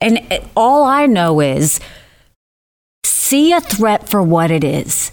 [0.01, 0.19] And
[0.56, 1.80] all I know is
[3.06, 5.12] see a threat for what it is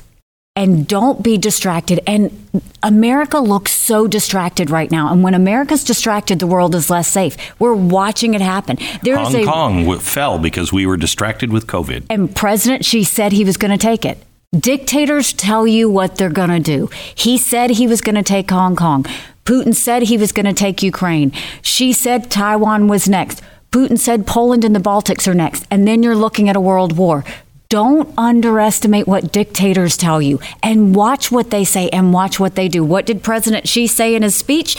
[0.55, 2.01] and don't be distracted.
[2.07, 2.49] And
[2.83, 5.11] America looks so distracted right now.
[5.11, 7.37] And when America's distracted, the world is less safe.
[7.59, 8.77] We're watching it happen.
[9.03, 12.07] There Hong a, Kong fell because we were distracted with COVID.
[12.11, 14.19] And President Xi said he was going to take it.
[14.55, 16.91] Dictators tell you what they're going to do.
[17.15, 19.05] He said he was going to take Hong Kong.
[19.47, 21.33] Putin said he was going to take Ukraine.
[21.63, 23.41] Xi said Taiwan was next.
[23.71, 25.67] Putin said Poland and the Baltics are next.
[25.71, 27.25] And then you're looking at a world war.
[27.73, 32.69] Don't underestimate what dictators tell you and watch what they say and watch what they
[32.69, 32.85] do.
[32.85, 34.77] What did President Xi say in his speech?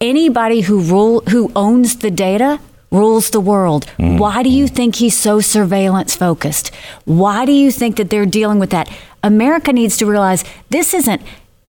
[0.00, 2.58] Anybody who rule who owns the data
[2.90, 3.86] rules the world.
[3.96, 4.18] Mm.
[4.18, 6.74] Why do you think he's so surveillance focused?
[7.04, 8.90] Why do you think that they're dealing with that?
[9.22, 11.22] America needs to realize this isn't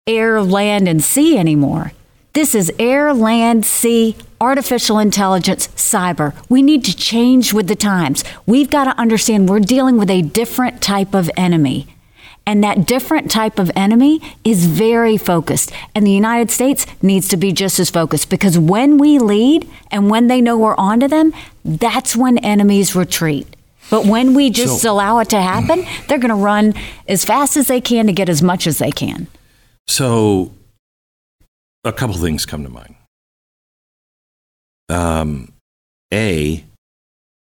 [0.06, 1.94] air, land, and sea anymore.
[2.38, 6.36] This is air, land, sea, artificial intelligence, cyber.
[6.50, 8.24] We need to change with the times.
[8.46, 11.88] We've got to understand we're dealing with a different type of enemy.
[12.46, 15.72] And that different type of enemy is very focused.
[15.96, 20.12] And the United States needs to be just as focused because when we lead and
[20.12, 21.34] when they know we're onto them,
[21.66, 23.48] that's when enemies retreat.
[23.90, 26.76] But when we just so, allow it to happen, they're going to run
[27.08, 29.26] as fast as they can to get as much as they can.
[29.88, 30.52] So,
[31.88, 32.96] a couple things come to mind.
[34.90, 35.54] Um,
[36.14, 36.64] a,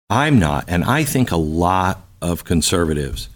[0.09, 3.29] I'm not, and I think a lot of conservatives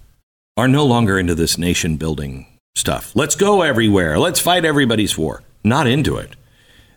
[0.57, 3.15] are no longer into this nation building stuff.
[3.15, 4.19] Let's go everywhere.
[4.19, 5.41] Let's fight everybody's war.
[5.63, 6.35] Not into it.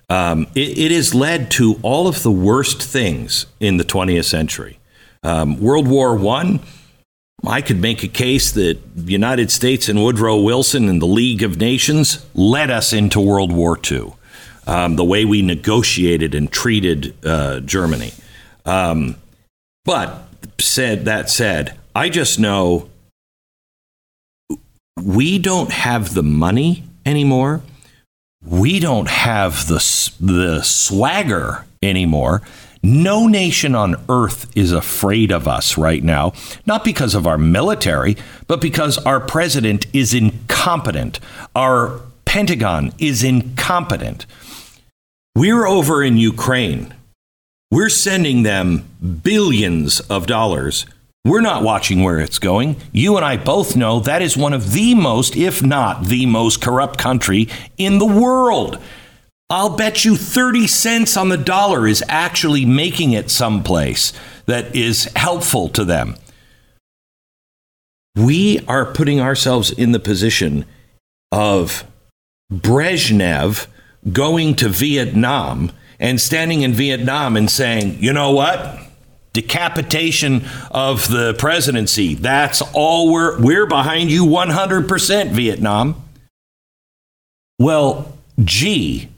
[0.09, 4.79] Um, it, it, has led to all of the worst things in the 20th century.
[5.25, 6.61] Um, World War One,
[7.47, 11.43] I, could make a case that the United States and Woodrow Wilson and the League
[11.43, 14.13] of Nations led us into World War II.
[14.67, 18.13] Um, the way we negotiated and treated uh, Germany.
[18.65, 19.17] Um,
[19.85, 20.27] but
[20.59, 22.91] said that said, I just know
[25.03, 27.63] we don't have the money anymore.
[28.45, 29.79] We don't have the
[30.21, 32.43] the swagger anymore.
[32.89, 36.33] No nation on earth is afraid of us right now,
[36.67, 41.19] not because of our military, but because our president is incompetent.
[41.57, 44.25] Our Pentagon is incompetent.
[45.35, 46.95] We're over in Ukraine.
[47.73, 48.89] We're sending them
[49.25, 50.87] billions of dollars.
[51.25, 52.77] We're not watching where it's going.
[52.93, 56.63] You and I both know that is one of the most, if not the most
[56.63, 58.79] corrupt country in the world.
[59.49, 64.13] I'll bet you 30 cents on the dollar is actually making it someplace
[64.47, 66.17] that is helpful to them.
[68.17, 70.65] We are putting ourselves in the position
[71.31, 71.85] of
[72.53, 73.67] Brezhnev
[74.13, 78.81] going to Vietnam and standing in Vietnam and saying, you know what?
[79.33, 82.15] Decapitation of the presidency.
[82.15, 86.03] That's all we're we're behind you 100% Vietnam.
[87.59, 89.09] Well, gee,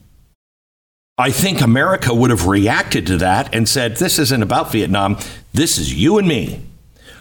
[1.18, 5.18] I think America would have reacted to that and said, This isn't about Vietnam.
[5.52, 6.62] This is you and me.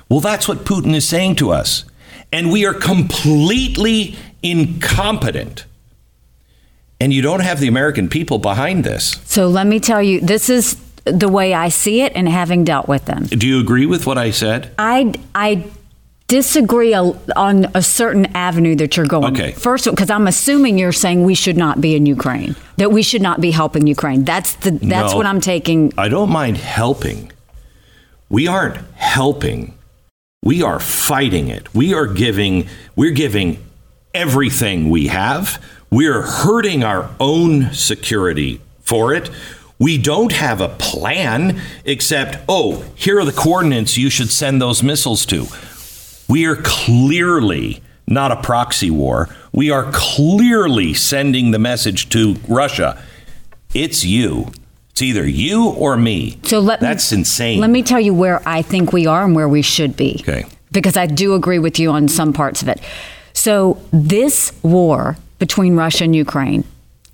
[0.07, 1.83] Well, that's what Putin is saying to us.
[2.31, 5.65] And we are completely incompetent
[6.99, 9.19] and you don't have the American people behind this.
[9.25, 12.88] So let me tell you, this is the way I see it and having dealt
[12.88, 13.25] with them.
[13.25, 14.73] Do you agree with what I said?
[14.77, 15.63] I, I
[16.27, 19.33] disagree on a certain avenue that you're going.
[19.33, 19.51] Okay.
[19.53, 23.21] First, because I'm assuming you're saying we should not be in Ukraine, that we should
[23.21, 24.23] not be helping Ukraine.
[24.25, 25.93] That's the that's no, what I'm taking.
[25.97, 27.31] I don't mind helping.
[28.29, 29.73] We aren't helping.
[30.43, 31.73] We are fighting it.
[31.73, 32.67] We are giving.
[32.95, 33.63] We're giving
[34.13, 35.63] everything we have.
[35.89, 39.29] We're hurting our own security for it.
[39.79, 44.81] We don't have a plan except, oh, here are the coordinates you should send those
[44.81, 45.45] missiles to.
[46.27, 49.29] We are clearly not a proxy war.
[49.51, 53.01] We are clearly sending the message to Russia.
[53.73, 54.51] It's you.
[54.91, 56.39] It's either you or me.
[56.43, 57.59] So let That's me, insane.
[57.59, 60.17] Let me tell you where I think we are and where we should be.
[60.21, 60.45] Okay.
[60.71, 62.81] Because I do agree with you on some parts of it.
[63.33, 66.63] So this war between Russia and Ukraine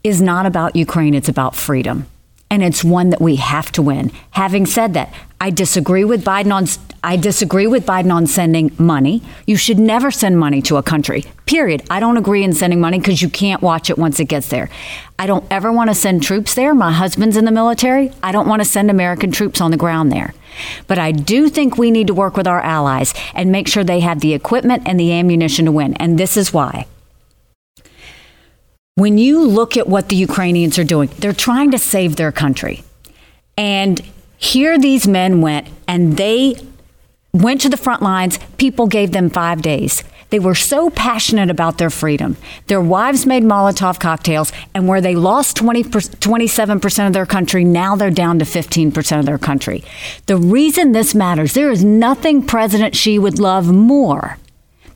[0.03, 2.07] is not about Ukraine, it's about freedom.
[2.53, 4.11] And it's one that we have to win.
[4.29, 5.11] Having said that,
[5.41, 6.67] I disagree with Biden on
[7.03, 9.23] I disagree with Biden on sending money.
[9.47, 11.25] You should never send money to a country.
[11.47, 11.81] Period.
[11.89, 14.69] I don't agree in sending money because you can't watch it once it gets there.
[15.17, 16.75] I don't ever want to send troops there.
[16.75, 18.11] My husband's in the military.
[18.21, 20.35] I don't want to send American troops on the ground there.
[20.85, 24.01] But I do think we need to work with our allies and make sure they
[24.01, 25.95] have the equipment and the ammunition to win.
[25.95, 26.85] And this is why.
[28.95, 32.83] When you look at what the Ukrainians are doing, they're trying to save their country.
[33.57, 33.99] And
[34.37, 36.55] here these men went and they
[37.33, 38.37] went to the front lines.
[38.57, 40.03] People gave them five days.
[40.29, 42.37] They were so passionate about their freedom.
[42.67, 47.95] Their wives made Molotov cocktails, and where they lost 20, 27% of their country, now
[47.95, 49.83] they're down to 15% of their country.
[50.27, 54.37] The reason this matters, there is nothing President Xi would love more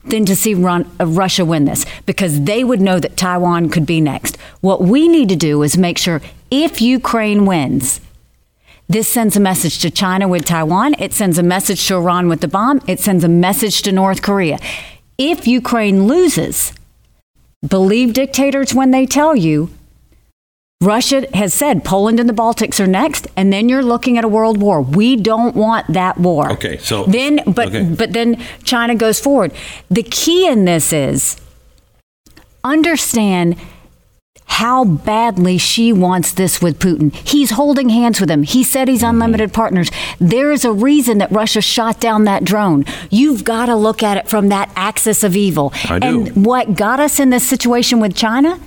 [0.10, 4.02] than to see uh, Russia win this because they would know that Taiwan could be
[4.02, 4.38] next.
[4.62, 8.02] What we need to do is make sure if Ukraine wins,
[8.88, 10.96] this sends a message to China with Taiwan.
[10.98, 12.82] It sends a message to Iran with the bomb.
[12.88, 14.60] It sends a message to North Korea.
[15.18, 16.72] If Ukraine loses,
[17.68, 19.70] believe dictators when they tell you
[20.82, 24.28] Russia has said Poland and the Baltics are next, and then you're looking at a
[24.28, 24.80] world war.
[24.82, 26.52] We don't want that war.
[26.52, 27.84] Okay, so then, but okay.
[27.84, 29.52] but then China goes forward.
[29.90, 31.42] The key in this is
[32.64, 33.58] understand
[34.46, 37.14] how badly Xi wants this with Putin.
[37.14, 38.44] He's holding hands with him.
[38.44, 39.10] He said he's mm-hmm.
[39.10, 39.90] unlimited partners.
[40.20, 42.86] There is a reason that Russia shot down that drone.
[43.10, 45.74] You've got to look at it from that axis of evil.
[45.90, 46.08] I do.
[46.08, 48.60] And what got us in this situation with China?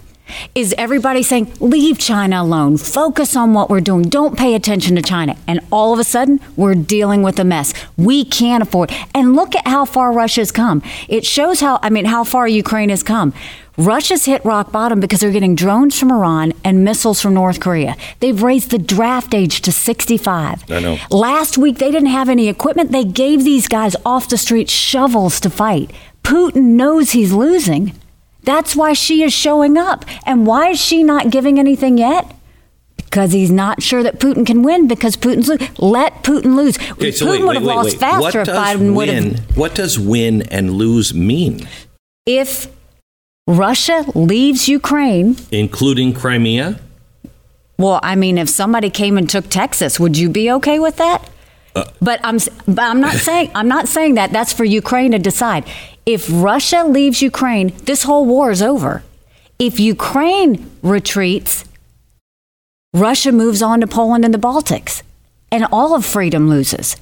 [0.54, 5.02] Is everybody saying, leave China alone, focus on what we're doing, don't pay attention to
[5.02, 5.36] China?
[5.46, 7.72] And all of a sudden, we're dealing with a mess.
[7.96, 8.92] We can't afford.
[9.14, 10.82] And look at how far Russia's come.
[11.08, 13.32] It shows how, I mean, how far Ukraine has come.
[13.76, 17.96] Russia's hit rock bottom because they're getting drones from Iran and missiles from North Korea.
[18.18, 20.70] They've raised the draft age to 65.
[20.70, 20.98] I know.
[21.10, 22.92] Last week, they didn't have any equipment.
[22.92, 25.90] They gave these guys off the street shovels to fight.
[26.22, 27.92] Putin knows he's losing.
[28.42, 30.04] That's why Xi is showing up.
[30.26, 32.34] And why is Xi not giving anything yet?
[32.96, 36.78] Because he's not sure that Putin can win because Putin's lo- let Putin lose.
[36.92, 37.98] Okay, so Putin wait, would have wait, lost wait.
[37.98, 39.56] faster What if Biden would have.
[39.56, 41.66] What does win and lose mean?
[42.24, 42.68] If
[43.48, 46.78] Russia leaves Ukraine, Including Crimea?
[47.78, 51.28] well, I mean, if somebody came and took Texas, would you be okay with that?
[51.74, 54.32] Uh, but I'm, but I'm not saying I'm not saying that.
[54.32, 55.64] That's for Ukraine to decide.
[56.06, 59.02] If Russia leaves Ukraine, this whole war is over.
[59.58, 61.64] If Ukraine retreats,
[62.94, 65.02] Russia moves on to Poland and the Baltics,
[65.52, 66.96] and all of freedom loses.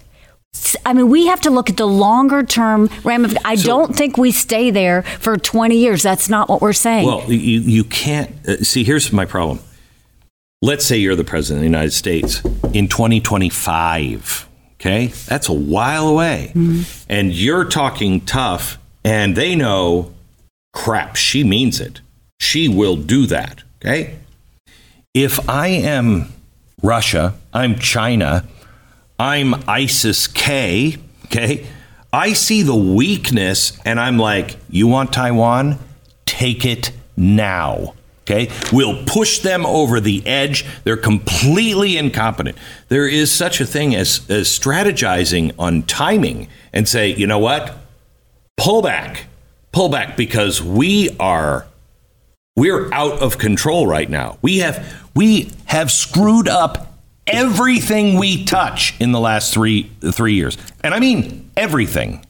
[0.85, 3.45] I mean, we have to look at the longer term ramifications.
[3.45, 6.03] I don't think we stay there for 20 years.
[6.03, 7.07] That's not what we're saying.
[7.07, 8.35] Well, you, you can't.
[8.47, 9.61] Uh, see, here's my problem.
[10.61, 12.43] Let's say you're the president of the United States
[12.73, 14.48] in 2025.
[14.81, 15.09] Okay?
[15.26, 16.53] That's a while away.
[16.55, 16.83] Mm-hmm.
[17.09, 20.12] And you're talking tough, and they know
[20.72, 22.01] crap, she means it.
[22.41, 23.62] She will do that.
[23.81, 24.16] Okay?
[25.14, 26.33] If I am
[26.83, 28.45] Russia, I'm China,
[29.18, 31.66] I'm ISIS K, okay?
[32.12, 35.79] I see the weakness and I'm like, you want Taiwan?
[36.24, 37.95] Take it now.
[38.29, 38.51] Okay?
[38.72, 40.66] We'll push them over the edge.
[40.85, 42.59] They're completely incompetent.
[42.89, 47.74] There is such a thing as, as strategizing on timing and say, you know what?
[48.59, 49.26] Pull back.
[49.72, 51.66] Pull back because we are
[52.57, 54.37] we're out of control right now.
[54.43, 60.59] We have we have screwed up everything we touch in the last three three years,
[60.83, 62.24] and I mean everything.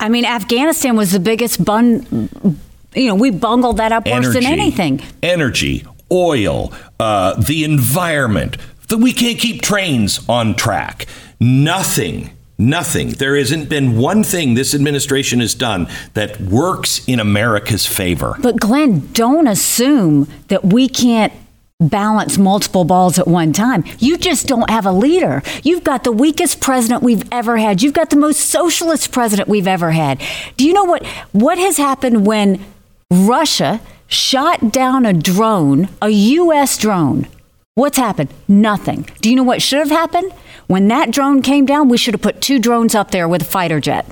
[0.00, 2.58] I mean, Afghanistan was the biggest bun.
[2.94, 5.00] You know, we bungled that up worse than anything.
[5.22, 8.56] energy, oil, uh, the environment.
[8.88, 11.06] That we can't keep trains on track.
[11.38, 12.30] Nothing.
[12.58, 13.10] Nothing.
[13.10, 18.36] There hasn't been one thing this administration has done that works in America's favor.
[18.42, 21.32] But Glenn, don't assume that we can't
[21.78, 23.84] balance multiple balls at one time.
[23.98, 25.42] You just don't have a leader.
[25.62, 27.80] You've got the weakest president we've ever had.
[27.80, 30.20] You've got the most socialist president we've ever had.
[30.58, 32.62] Do you know what what has happened when
[33.10, 37.26] Russia shot down a drone, a US drone?
[37.74, 38.32] What's happened?
[38.46, 39.08] Nothing.
[39.20, 40.32] Do you know what should have happened?
[40.68, 43.46] When that drone came down, we should have put two drones up there with a
[43.46, 44.06] fighter jet.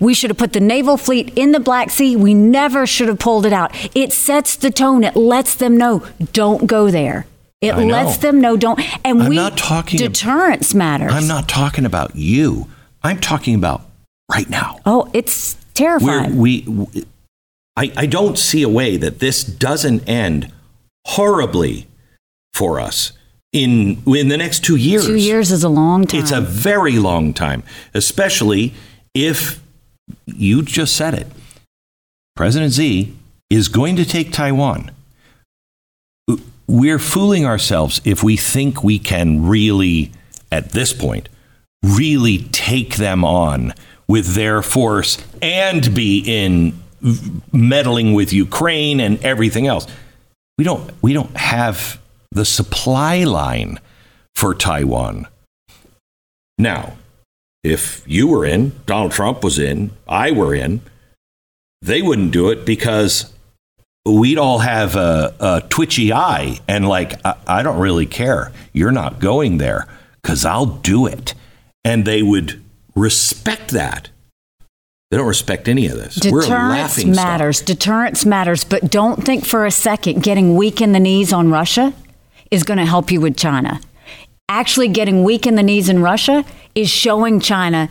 [0.00, 2.16] We should have put the naval fleet in the Black Sea.
[2.16, 3.70] We never should have pulled it out.
[3.94, 5.04] It sets the tone.
[5.04, 7.26] It lets them know don't go there.
[7.60, 8.80] It lets them know don't.
[9.04, 11.12] And I'm we not talking ab- deterrence matters.
[11.12, 12.66] I'm not talking about you.
[13.02, 13.82] I'm talking about
[14.30, 14.78] right now.
[14.86, 16.36] Oh, it's We're, terrifying.
[16.36, 17.04] we, we
[17.78, 20.52] I, I don't see a way that this doesn't end
[21.06, 21.86] horribly
[22.52, 23.12] for us
[23.52, 25.06] in in the next two years.
[25.06, 26.20] Two years is a long time.
[26.20, 27.62] It's a very long time,
[27.94, 28.74] especially
[29.14, 29.62] if
[30.26, 31.28] you just said it.
[32.34, 33.16] President Xi
[33.48, 34.90] is going to take Taiwan.
[36.66, 40.10] We're fooling ourselves if we think we can really,
[40.50, 41.28] at this point,
[41.82, 43.72] really take them on
[44.08, 46.74] with their force and be in
[47.52, 49.86] meddling with Ukraine and everything else.
[50.56, 53.78] We don't we don't have the supply line
[54.34, 55.26] for Taiwan.
[56.58, 56.96] Now,
[57.64, 60.80] if you were in, Donald Trump was in, I were in,
[61.82, 63.32] they wouldn't do it because
[64.04, 68.52] we'd all have a, a twitchy eye and like, I, I don't really care.
[68.72, 69.86] You're not going there
[70.22, 71.34] because I'll do it.
[71.84, 72.62] And they would
[72.94, 74.08] respect that.
[75.10, 76.16] They don't respect any of this.
[76.16, 77.26] Deterrence laughing stock.
[77.26, 77.62] matters.
[77.62, 78.64] Deterrence matters.
[78.64, 81.94] But don't think for a second getting weak in the knees on Russia
[82.50, 83.80] is going to help you with China.
[84.50, 86.44] Actually, getting weak in the knees in Russia
[86.74, 87.88] is showing China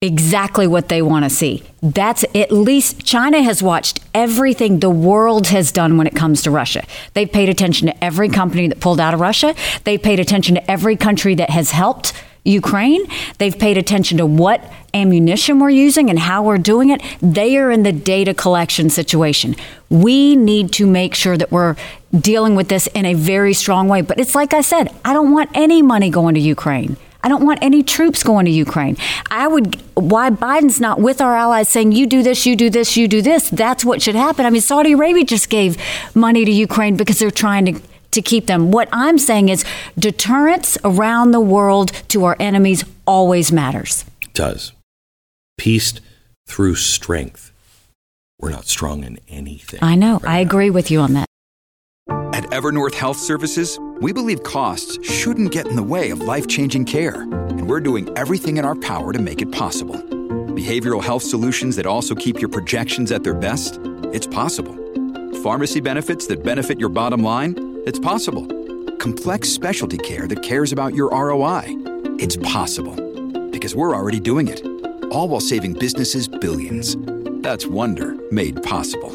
[0.00, 1.62] exactly what they want to see.
[1.82, 6.50] That's at least China has watched everything the world has done when it comes to
[6.50, 6.84] Russia.
[7.14, 9.54] They've paid attention to every company that pulled out of Russia.
[9.84, 12.12] They've paid attention to every country that has helped
[12.46, 13.06] Ukraine.
[13.38, 14.62] They've paid attention to what
[14.94, 17.02] ammunition we're using and how we're doing it.
[17.20, 19.56] They are in the data collection situation.
[19.90, 21.76] We need to make sure that we're
[22.18, 24.00] dealing with this in a very strong way.
[24.00, 26.96] But it's like I said, I don't want any money going to Ukraine.
[27.22, 28.96] I don't want any troops going to Ukraine.
[29.32, 32.96] I would, why Biden's not with our allies saying, you do this, you do this,
[32.96, 34.46] you do this, that's what should happen.
[34.46, 35.76] I mean, Saudi Arabia just gave
[36.14, 37.80] money to Ukraine because they're trying to
[38.16, 38.72] to keep them.
[38.72, 39.64] What I'm saying is
[39.96, 44.04] deterrence around the world to our enemies always matters.
[44.20, 44.72] It does.
[45.56, 45.94] Peace
[46.46, 47.52] through strength.
[48.38, 49.80] We're not strong in anything.
[49.82, 50.18] I know.
[50.18, 51.26] Right I agree with you on that.
[52.34, 56.84] At Evernorth Health Services, we believe costs shouldn't get in the way of life changing
[56.84, 59.96] care, and we're doing everything in our power to make it possible.
[59.96, 63.80] Behavioral health solutions that also keep your projections at their best?
[64.12, 64.74] It's possible.
[65.42, 67.75] Pharmacy benefits that benefit your bottom line?
[67.86, 68.46] It's possible.
[68.96, 71.62] Complex specialty care that cares about your ROI.
[72.18, 72.96] It's possible.
[73.50, 74.60] Because we're already doing it.
[75.12, 76.96] All while saving businesses billions.
[77.42, 79.10] That's Wonder made possible.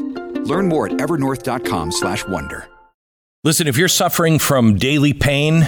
[0.46, 2.70] Learn more at evernorth.com/wonder.
[3.44, 5.68] Listen, if you're suffering from daily pain,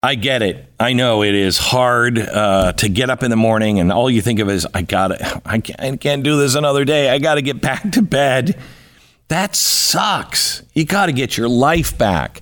[0.00, 0.64] I get it.
[0.78, 4.22] I know it is hard uh, to get up in the morning and all you
[4.22, 5.22] think of is, I got it.
[5.44, 7.10] I can't, I can't do this another day.
[7.10, 8.56] I got to get back to bed.
[9.28, 10.62] That sucks.
[10.72, 12.40] You got to get your life back.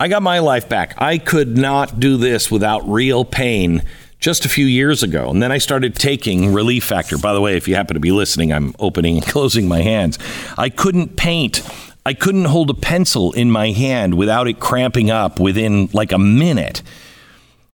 [0.00, 0.94] I got my life back.
[0.98, 3.82] I could not do this without real pain
[4.20, 5.30] just a few years ago.
[5.30, 7.18] And then I started taking Relief Factor.
[7.18, 10.18] By the way, if you happen to be listening, I'm opening and closing my hands.
[10.56, 11.68] I couldn't paint.
[12.06, 16.18] I couldn't hold a pencil in my hand without it cramping up within like a
[16.18, 16.82] minute.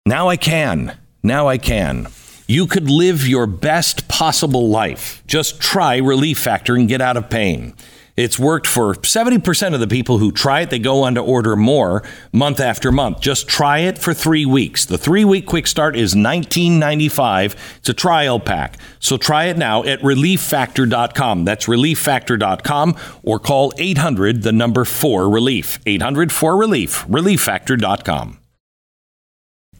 [0.05, 0.97] Now I can.
[1.23, 2.07] Now I can.
[2.47, 5.23] You could live your best possible life.
[5.27, 7.73] Just try Relief Factor and get out of pain.
[8.19, 10.69] It's worked for 70% of the people who try it.
[10.69, 12.03] They go on to order more
[12.33, 13.21] month after month.
[13.21, 14.85] Just try it for three weeks.
[14.85, 17.55] The three week quick start is $19.95.
[17.77, 18.77] It's a trial pack.
[18.99, 21.45] So try it now at relieffactor.com.
[21.45, 25.79] That's relieffactor.com or call 800 the number 4 relief.
[25.85, 27.05] 800 4 relief.
[27.07, 28.37] relieffactor.com.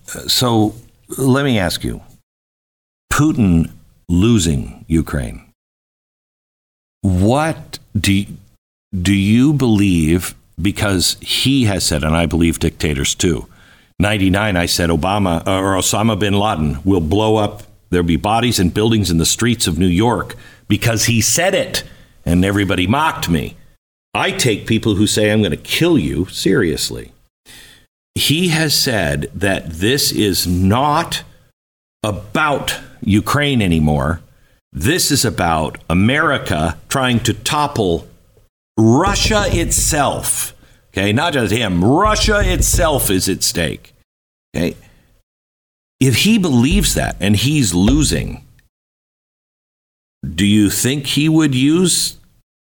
[0.06, 0.76] So
[1.18, 2.02] let me ask you
[3.12, 3.72] Putin
[4.08, 5.49] losing Ukraine
[7.02, 8.26] what do
[8.94, 10.36] do you believe?
[10.62, 13.48] Because he has said, and I believe dictators too.
[14.00, 17.64] 99, I said Obama uh, or Osama bin Laden will blow up.
[17.90, 20.36] There'll be bodies and buildings in the streets of New York
[20.68, 21.84] because he said it,
[22.26, 23.56] and everybody mocked me.
[24.14, 27.12] I take people who say I'm going to kill you seriously.
[28.16, 31.24] He has said that this is not
[32.04, 34.22] about Ukraine anymore.
[34.72, 38.08] This is about America trying to topple
[38.78, 40.54] Russia itself.
[40.92, 43.94] Okay, not just him, Russia itself is at stake.
[44.56, 44.76] Okay.
[46.00, 48.46] If he believes that and he's losing,
[50.24, 52.18] do you think he would use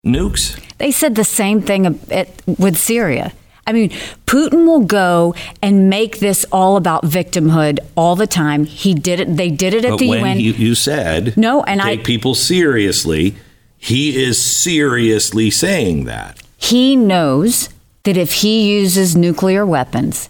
[0.06, 0.60] nukes?
[0.78, 2.00] They said the same thing
[2.46, 3.34] with Syria.
[3.68, 3.90] I mean,
[4.28, 8.66] Putin will go and make this all about victimhood all the time.
[8.66, 9.38] He did it.
[9.38, 10.40] They did it at but the when UN.
[10.40, 13.36] You, you said no, and take I people seriously.
[13.78, 17.70] He is seriously saying that he knows
[18.04, 20.30] that if he uses nuclear weapons,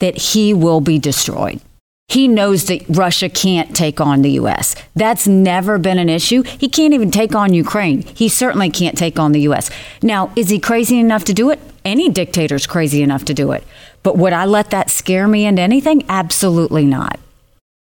[0.00, 1.60] that he will be destroyed.
[2.08, 4.76] He knows that Russia can't take on the U.S.
[4.94, 6.42] That's never been an issue.
[6.42, 8.02] He can't even take on Ukraine.
[8.02, 9.70] He certainly can't take on the U.S.
[10.02, 11.58] Now, is he crazy enough to do it?
[11.84, 13.64] Any dictator's crazy enough to do it.
[14.02, 16.04] But would I let that scare me into anything?
[16.08, 17.18] Absolutely not.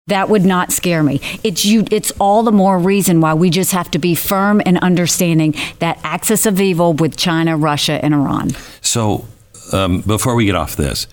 [0.08, 1.20] That would not scare me.
[1.43, 1.84] It's you.
[1.89, 5.99] It's all the more reason why we just have to be firm in understanding that
[6.03, 8.51] axis of evil with China, Russia, and Iran.
[8.82, 9.26] So,
[9.74, 11.08] um, before we get off this,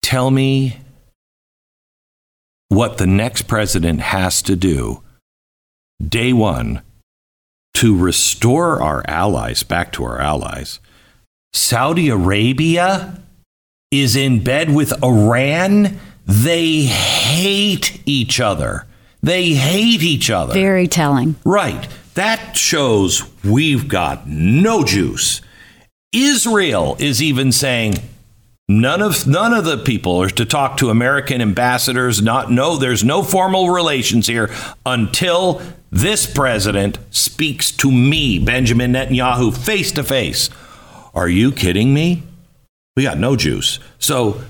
[0.00, 0.78] tell me
[2.68, 5.02] what the next president has to do
[6.06, 6.82] day one
[7.74, 10.80] to restore our allies back to our allies.
[11.52, 13.22] Saudi Arabia
[13.90, 15.98] is in bed with Iran.
[16.26, 18.86] They hate each other.
[19.22, 20.54] They hate each other.
[20.54, 21.36] Very telling.
[21.44, 21.88] Right.
[22.14, 25.40] That shows we've got no juice.
[26.12, 27.96] Israel is even saying,
[28.70, 32.20] None of none of the people are to talk to American ambassadors.
[32.20, 34.50] Not no, there's no formal relations here
[34.84, 40.50] until this president speaks to me, Benjamin Netanyahu, face to face.
[41.14, 42.24] Are you kidding me?
[42.94, 43.78] We got no juice.
[43.98, 44.42] So,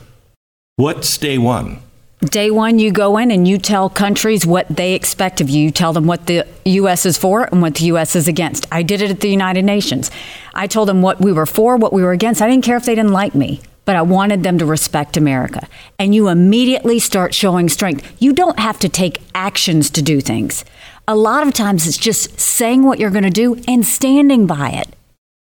[0.74, 1.78] what's day one?
[2.18, 5.62] Day one, you go in and you tell countries what they expect of you.
[5.62, 7.06] You tell them what the U.S.
[7.06, 8.16] is for and what the U.S.
[8.16, 8.66] is against.
[8.72, 10.10] I did it at the United Nations.
[10.54, 12.42] I told them what we were for, what we were against.
[12.42, 15.66] I didn't care if they didn't like me but I wanted them to respect America.
[15.99, 18.07] And you immediately start showing strength.
[18.18, 20.62] You don't have to take actions to do things.
[21.09, 24.72] A lot of times it's just saying what you're going to do and standing by
[24.72, 24.95] it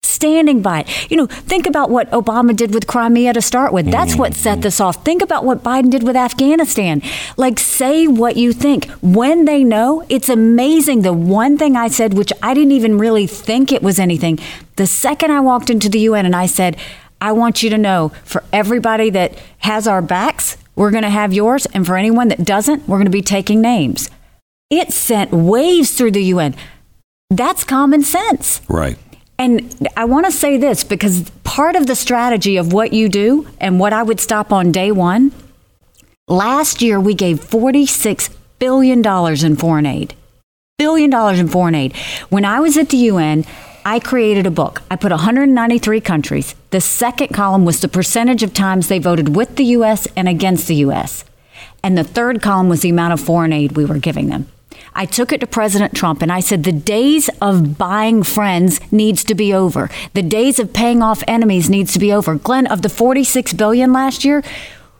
[0.04, 1.10] standing by it.
[1.10, 3.88] You know, think about what Obama did with Crimea to start with.
[3.90, 4.40] That's what mm-hmm.
[4.40, 5.04] set this off.
[5.04, 7.02] Think about what Biden did with Afghanistan.
[7.36, 8.86] Like, say what you think.
[9.00, 11.02] When they know, it's amazing.
[11.02, 14.40] The one thing I said, which I didn't even really think it was anything,
[14.74, 16.76] the second I walked into the UN and I said,
[17.20, 21.32] I want you to know for everybody that has our backs, we're going to have
[21.32, 21.66] yours.
[21.66, 24.10] And for anyone that doesn't, we're going to be taking names.
[24.70, 26.54] It sent waves through the UN.
[27.30, 28.60] That's common sense.
[28.68, 28.98] Right.
[29.38, 33.48] And I want to say this because part of the strategy of what you do
[33.60, 35.32] and what I would stop on day one
[36.28, 39.04] last year, we gave $46 billion
[39.44, 40.14] in foreign aid.
[40.76, 41.96] Billion dollars in foreign aid.
[42.28, 43.44] When I was at the UN,
[43.88, 44.82] I created a book.
[44.90, 46.54] I put 193 countries.
[46.72, 50.06] The second column was the percentage of times they voted with the U.S.
[50.14, 51.24] and against the U.S.
[51.82, 54.46] And the third column was the amount of foreign aid we were giving them.
[54.94, 59.24] I took it to President Trump and I said, the days of buying friends needs
[59.24, 59.88] to be over.
[60.12, 62.34] The days of paying off enemies needs to be over.
[62.34, 64.44] Glenn, of the 46 billion last year,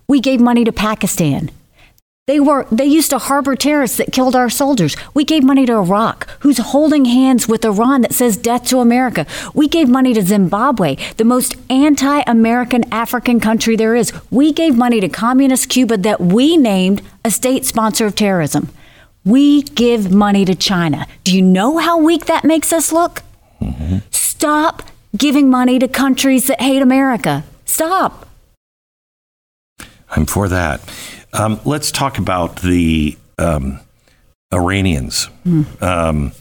[0.09, 1.51] we gave money to Pakistan.
[2.28, 4.94] They were they used to harbor terrorists that killed our soldiers.
[5.14, 9.24] We gave money to Iraq, who's holding hands with Iran that says death to America.
[9.54, 14.12] We gave money to Zimbabwe, the most anti-American African country there is.
[14.30, 18.68] We gave money to communist Cuba that we named a state sponsor of terrorism.
[19.24, 21.06] We give money to China.
[21.24, 23.22] Do you know how weak that makes us look?
[23.62, 24.00] Mm-hmm.
[24.10, 24.82] Stop
[25.16, 27.44] giving money to countries that hate America.
[27.64, 28.28] Stop.
[30.10, 30.82] I'm for that.
[31.32, 33.80] Um, let's talk about the um,
[34.52, 35.28] Iranians.
[35.46, 35.82] Mm.
[35.82, 36.32] Um,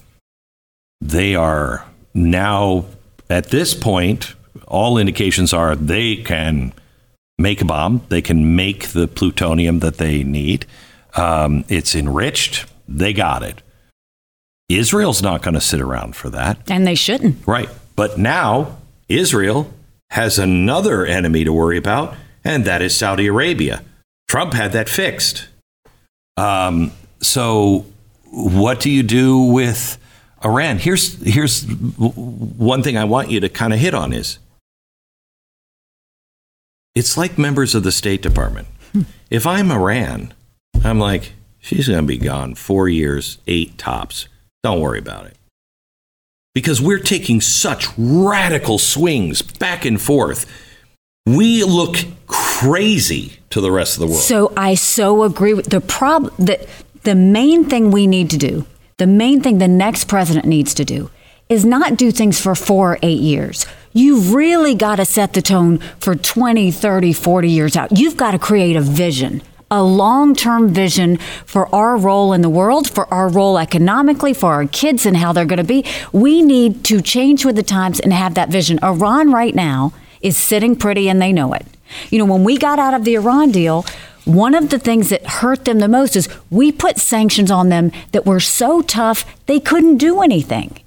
[1.01, 2.85] they are now,
[3.29, 4.33] at this point,
[4.67, 6.73] all indications are they can
[7.37, 10.65] make a bomb, they can make the plutonium that they need.
[11.15, 13.61] Um, it's enriched they got it.
[14.69, 16.69] Israel's not going to sit around for that.
[16.69, 17.45] And they shouldn't.
[17.47, 17.69] Right.
[17.95, 18.77] But now
[19.07, 19.73] Israel
[20.11, 23.83] has another enemy to worry about, and that is Saudi Arabia.
[24.27, 25.47] Trump had that fixed.
[26.35, 27.85] Um, so,
[28.25, 29.97] what do you do with
[30.43, 30.77] Iran?
[30.77, 34.39] Here's here's one thing I want you to kind of hit on is
[36.95, 38.67] it's like members of the State Department.
[38.91, 39.01] Hmm.
[39.29, 40.33] If I'm Iran,
[40.83, 41.33] I'm like,
[41.67, 44.29] She's going to be gone four years, eight tops.
[44.63, 45.35] Don't worry about it.
[46.55, 50.45] Because we're taking such radical swings back and forth.
[51.25, 54.19] We look crazy to the rest of the world.
[54.19, 56.67] So I so agree with the problem that
[57.03, 58.65] the main thing we need to do,
[58.97, 61.09] the main thing the next president needs to do
[61.49, 63.65] is not do things for four or eight years.
[63.93, 67.97] You've really got to set the tone for 20, 30, 40 years out.
[67.97, 72.49] You've got to create a vision a long term vision for our role in the
[72.49, 75.83] world, for our role economically, for our kids and how they're going to be.
[76.13, 78.79] We need to change with the times and have that vision.
[78.81, 81.65] Iran right now is sitting pretty and they know it.
[82.09, 83.85] You know, when we got out of the Iran deal,
[84.25, 87.91] one of the things that hurt them the most is we put sanctions on them
[88.11, 90.79] that were so tough they couldn't do anything.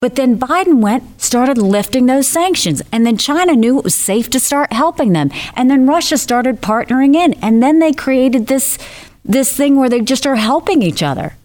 [0.00, 2.82] But then Biden went, started lifting those sanctions.
[2.90, 5.30] And then China knew it was safe to start helping them.
[5.54, 7.34] And then Russia started partnering in.
[7.34, 8.78] And then they created this,
[9.24, 11.36] this thing where they just are helping each other.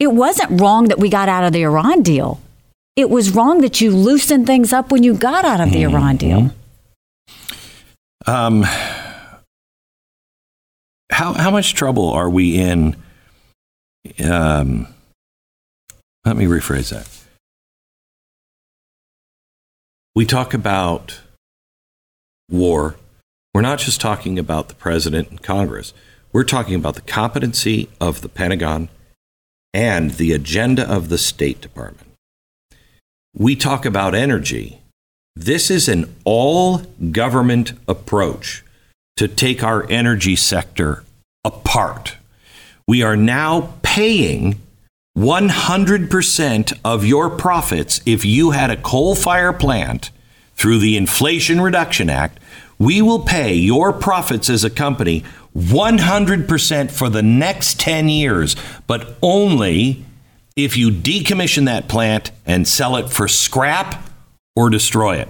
[0.00, 2.40] It wasn't wrong that we got out of the Iran deal.
[2.96, 5.94] It was wrong that you loosened things up when you got out of the mm-hmm.
[5.94, 6.50] Iran deal.
[8.26, 8.64] Um,
[11.10, 12.96] how, how much trouble are we in?
[14.22, 14.88] Um,
[16.24, 17.08] let me rephrase that.
[20.14, 21.20] We talk about
[22.48, 22.96] war.
[23.52, 25.92] We're not just talking about the president and Congress.
[26.32, 28.88] We're talking about the competency of the Pentagon
[29.72, 32.10] and the agenda of the State Department.
[33.36, 34.80] We talk about energy.
[35.36, 36.78] This is an all
[37.10, 38.62] government approach
[39.16, 41.02] to take our energy sector
[41.44, 42.16] apart.
[42.86, 44.60] We are now paying
[45.18, 50.12] 100% of your profits, if you had a coal fire plant
[50.54, 52.38] through the Inflation Reduction Act,
[52.78, 55.24] we will pay your profits as a company
[55.56, 58.54] 100% for the next 10 years,
[58.86, 60.04] but only
[60.54, 64.13] if you decommission that plant and sell it for scrap
[64.56, 65.28] or destroy it.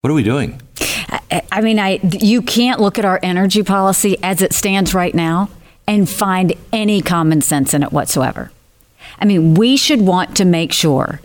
[0.00, 0.60] What are we doing?
[1.50, 5.50] I mean, I you can't look at our energy policy as it stands right now
[5.86, 8.52] and find any common sense in it whatsoever.
[9.18, 11.20] I mean, we should want to make sure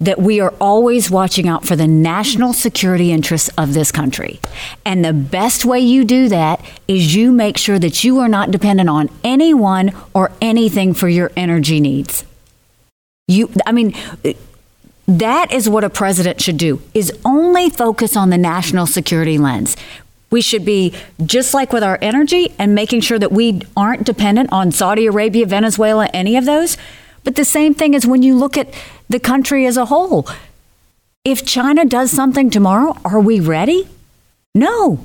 [0.00, 4.40] that we are always watching out for the national security interests of this country.
[4.84, 8.50] And the best way you do that is you make sure that you are not
[8.50, 12.24] dependent on anyone or anything for your energy needs.
[13.26, 13.94] You I mean
[15.08, 19.76] that is what a president should do is only focus on the national security lens.
[20.30, 20.92] We should be
[21.24, 25.46] just like with our energy and making sure that we aren't dependent on Saudi Arabia,
[25.46, 26.76] Venezuela, any of those.
[27.22, 28.74] But the same thing is when you look at
[29.08, 30.28] the country as a whole.
[31.24, 33.88] If China does something tomorrow, are we ready?
[34.54, 35.00] No.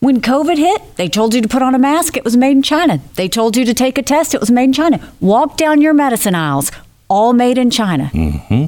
[0.00, 2.62] When COVID hit, they told you to put on a mask, it was made in
[2.62, 3.00] China.
[3.14, 5.12] They told you to take a test, it was made in China.
[5.20, 6.70] Walk down your medicine aisles,
[7.08, 8.10] all made in China.
[8.12, 8.66] Mm-hmm.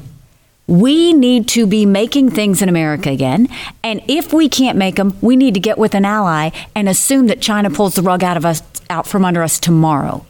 [0.68, 3.48] We need to be making things in America again.
[3.82, 7.26] And if we can't make them, we need to get with an ally and assume
[7.28, 10.26] that China pulls the rug out of us out from under us tomorrow.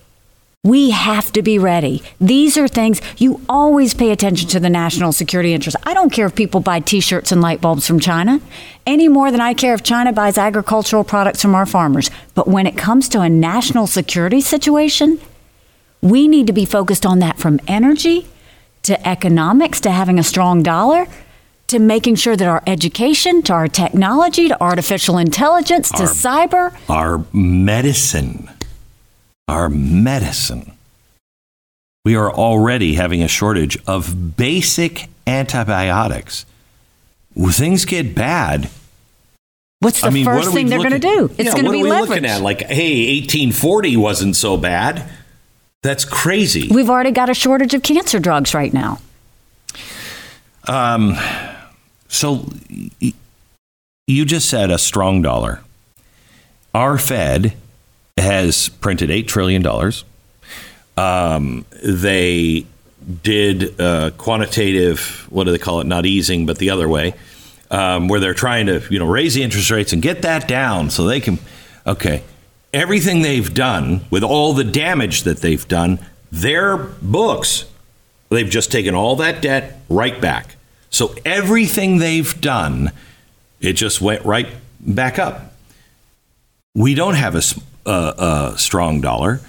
[0.63, 2.03] We have to be ready.
[2.21, 5.77] These are things you always pay attention to the national security interest.
[5.85, 8.41] I don't care if people buy t shirts and light bulbs from China
[8.87, 12.11] any more than I care if China buys agricultural products from our farmers.
[12.35, 15.21] But when it comes to a national security situation,
[16.01, 18.27] we need to be focused on that from energy
[18.83, 21.07] to economics, to having a strong dollar,
[21.69, 26.75] to making sure that our education, to our technology, to artificial intelligence, to Our- cyber,
[26.89, 28.51] Our medicine.
[29.49, 30.73] Our medicine.
[32.05, 36.47] We are already having a shortage of basic antibiotics.
[37.35, 38.71] When things get bad,
[39.81, 41.31] what's the I mean, first we thing they're going to do?
[41.37, 42.09] It's Yeah, going to what be are we leverage.
[42.09, 42.41] looking at?
[42.41, 45.09] Like, hey, 1840 wasn't so bad.
[45.83, 46.69] That's crazy.
[46.71, 49.01] We've already got a shortage of cancer drugs right now.
[50.67, 51.17] Um,
[52.09, 52.49] So
[53.01, 53.13] y-
[54.07, 55.61] you just said a strong dollar.
[56.75, 57.53] Our Fed
[58.17, 59.65] has printed $8 trillion.
[60.97, 62.67] Um, they
[63.23, 65.87] did uh, quantitative, what do they call it?
[65.87, 67.15] Not easing, but the other way,
[67.71, 70.91] um, where they're trying to you know raise the interest rates and get that down
[70.91, 71.39] so they can.
[71.87, 72.23] Okay,
[72.73, 75.99] everything they've done with all the damage that they've done,
[76.31, 77.65] their books,
[78.29, 80.57] they've just taken all that debt right back.
[80.91, 82.93] So everything they've done,
[83.61, 84.49] it just went right
[84.81, 85.55] back up.
[86.75, 87.35] We don't have
[87.87, 89.41] a strong dollar.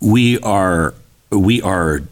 [0.00, 0.94] We are
[1.30, 2.02] we are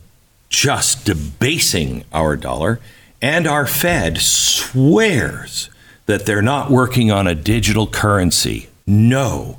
[0.49, 2.81] just debasing our dollar,
[3.21, 5.71] and our Fed swears
[6.07, 8.69] that they're not working on a digital currency.
[8.87, 9.59] No.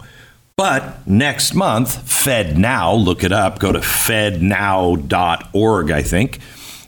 [0.60, 5.02] But next month, Fed Now, look it up, go to fednow.org,
[5.90, 6.40] I think,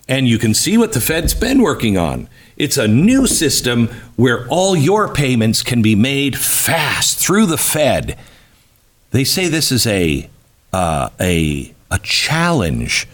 [0.09, 2.27] and you can see what the Fed's been working on.
[2.57, 8.17] It's a new system where all your payments can be made fast through the Fed.
[9.11, 10.29] They say this is a
[10.73, 13.07] uh, a a challenge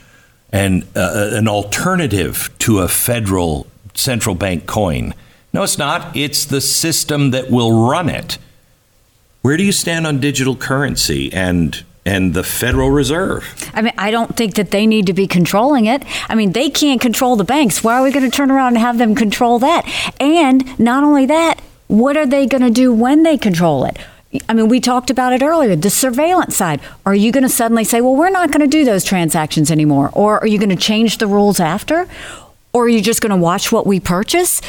[0.51, 5.13] and uh, an alternative to a federal central bank coin.
[5.53, 6.17] No, it's not.
[6.17, 8.39] It's the system that will run it.
[9.47, 13.45] Where do you stand on digital currency and and the Federal Reserve?
[13.73, 16.03] I mean, I don't think that they need to be controlling it.
[16.27, 17.81] I mean, they can't control the banks.
[17.81, 19.85] Why are we going to turn around and have them control that?
[20.19, 23.97] And not only that, what are they going to do when they control it?
[24.49, 26.81] I mean, we talked about it earlier the surveillance side.
[27.05, 30.09] Are you going to suddenly say, well, we're not going to do those transactions anymore?
[30.11, 32.09] Or are you going to change the rules after?
[32.73, 34.61] Or are you just going to watch what we purchase?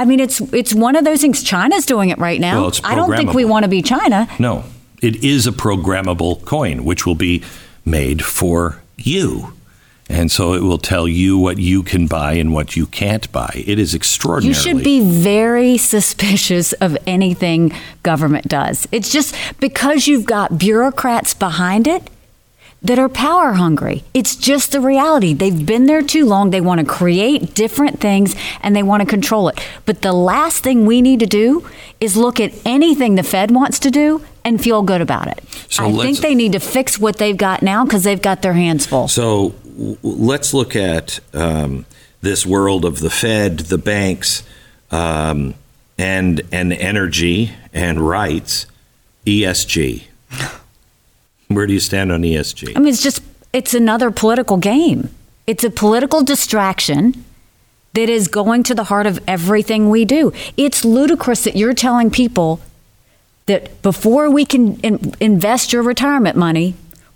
[0.00, 1.42] I mean, it's it's one of those things.
[1.42, 2.60] China's doing it right now.
[2.60, 4.26] Well, it's I don't think we want to be China.
[4.38, 4.64] No,
[5.02, 7.42] it is a programmable coin, which will be
[7.84, 9.52] made for you.
[10.08, 13.62] And so it will tell you what you can buy and what you can't buy.
[13.66, 14.48] It is extraordinary.
[14.48, 17.72] You should be very suspicious of anything
[18.02, 18.88] government does.
[18.90, 22.08] It's just because you've got bureaucrats behind it
[22.82, 24.04] that are power hungry.
[24.14, 25.34] It's just the reality.
[25.34, 26.50] They've been there too long.
[26.50, 29.60] They want to create different things and they want to control it.
[29.84, 31.68] But the last thing we need to do
[32.00, 35.44] is look at anything the Fed wants to do and feel good about it.
[35.68, 38.54] So I think they need to fix what they've got now because they've got their
[38.54, 39.08] hands full.
[39.08, 41.84] So w- let's look at um,
[42.22, 44.42] this world of the Fed, the banks,
[44.90, 45.54] um,
[45.98, 48.66] and and energy and rights.
[49.26, 50.04] ESG.
[51.50, 52.76] Where do you stand on ESG?
[52.76, 55.10] I mean, it's just, it's another political game.
[55.48, 57.24] It's a political distraction
[57.94, 60.32] that is going to the heart of everything we do.
[60.56, 62.60] It's ludicrous that you're telling people
[63.46, 66.74] that before we can in- invest your retirement money,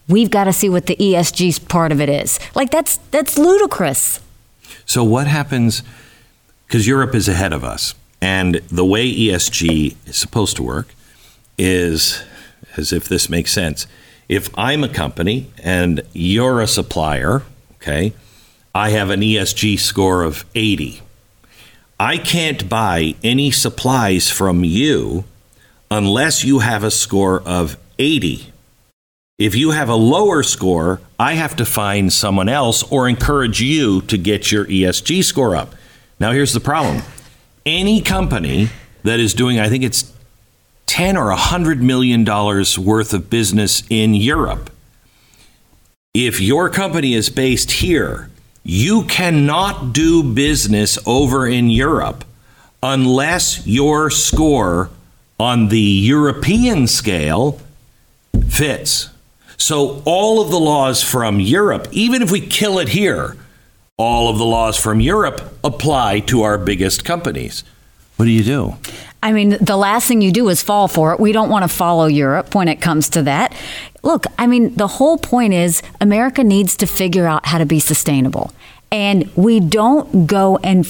[0.08, 2.40] we've got to see what the ESG part of it is.
[2.56, 4.18] Like that's that's ludicrous.
[4.84, 5.84] So what happens?
[6.66, 10.88] Because Europe is ahead of us, and the way ESG is supposed to work
[11.56, 12.24] is,
[12.76, 13.86] as if this makes sense.
[14.28, 17.42] If I'm a company and you're a supplier,
[17.76, 18.12] okay,
[18.74, 21.02] I have an ESG score of 80.
[22.00, 25.24] I can't buy any supplies from you
[25.90, 28.52] unless you have a score of 80.
[29.38, 34.00] If you have a lower score, I have to find someone else or encourage you
[34.02, 35.74] to get your ESG score up.
[36.18, 37.02] Now, here's the problem
[37.66, 38.70] any company
[39.02, 40.12] that is doing, I think it's
[40.94, 44.70] 10 or 100 million dollars worth of business in Europe.
[46.14, 48.30] If your company is based here,
[48.62, 52.24] you cannot do business over in Europe
[52.80, 54.88] unless your score
[55.40, 57.58] on the European scale
[58.48, 59.08] fits.
[59.56, 63.36] So, all of the laws from Europe, even if we kill it here,
[63.98, 67.64] all of the laws from Europe apply to our biggest companies.
[68.14, 68.76] What do you do?
[69.24, 71.18] I mean, the last thing you do is fall for it.
[71.18, 73.54] We don't want to follow Europe when it comes to that.
[74.02, 77.80] Look, I mean, the whole point is America needs to figure out how to be
[77.80, 78.52] sustainable.
[78.92, 80.86] And we don't go and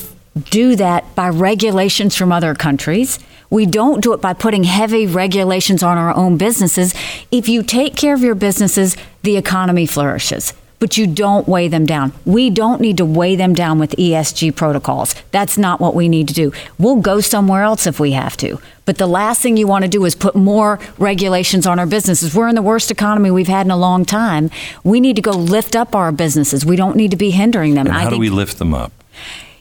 [0.51, 3.21] do that by regulations from other countries.
[3.51, 6.93] We don't do it by putting heavy regulations on our own businesses.
[7.31, 10.55] If you take care of your businesses, the economy flourishes
[10.85, 12.13] but you don't weigh them down.
[12.27, 15.15] We don't need to weigh them down with ESG protocols.
[15.31, 16.53] That's not what we need to do.
[16.79, 18.61] We'll go somewhere else if we have to.
[18.85, 22.35] But the last thing you want to do is put more regulations on our businesses.
[22.35, 24.51] We're in the worst economy we've had in a long time.
[24.83, 26.67] We need to go lift up our businesses.
[26.67, 27.87] We don't need to be hindering them.
[27.87, 28.93] And how do we lift them up?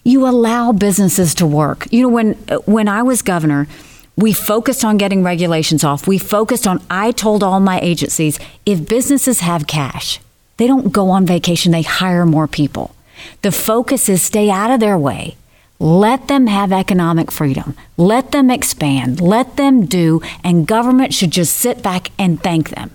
[0.04, 1.88] You allow businesses to work.
[1.90, 2.34] You know, when
[2.66, 3.70] when I was governor,
[4.18, 6.06] we focused on getting regulations off.
[6.06, 10.20] We focused on I told all my agencies if businesses have cash,
[10.64, 12.96] they don't go on vacation, they hire more people.
[13.42, 15.36] The focus is stay out of their way.
[15.78, 17.76] Let them have economic freedom.
[17.98, 19.20] Let them expand.
[19.20, 22.92] Let them do, and government should just sit back and thank them.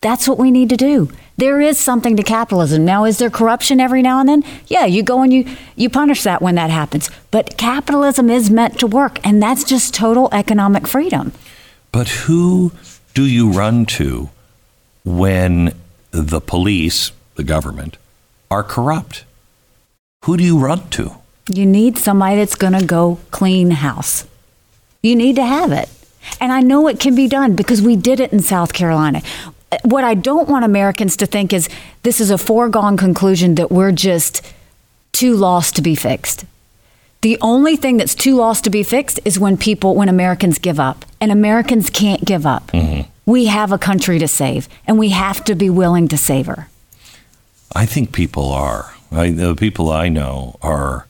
[0.00, 1.12] That's what we need to do.
[1.36, 2.84] There is something to capitalism.
[2.84, 4.44] Now, is there corruption every now and then?
[4.66, 5.46] Yeah, you go and you,
[5.76, 7.08] you punish that when that happens.
[7.30, 11.30] But capitalism is meant to work, and that's just total economic freedom.
[11.92, 12.72] But who
[13.14, 14.30] do you run to
[15.04, 15.72] when
[16.12, 17.96] the police, the government,
[18.50, 19.24] are corrupt.
[20.24, 21.16] Who do you run to?
[21.52, 24.26] You need somebody that's going to go clean house.
[25.02, 25.88] You need to have it.
[26.40, 29.22] And I know it can be done because we did it in South Carolina.
[29.84, 31.68] What I don't want Americans to think is
[32.02, 34.42] this is a foregone conclusion that we're just
[35.12, 36.44] too lost to be fixed.
[37.22, 40.78] The only thing that's too lost to be fixed is when people, when Americans give
[40.78, 41.04] up.
[41.20, 42.70] And Americans can't give up.
[42.72, 43.08] Mm-hmm.
[43.24, 46.68] We have a country to save, and we have to be willing to save her.
[47.74, 48.94] I think people are.
[49.10, 51.06] I, the people I know are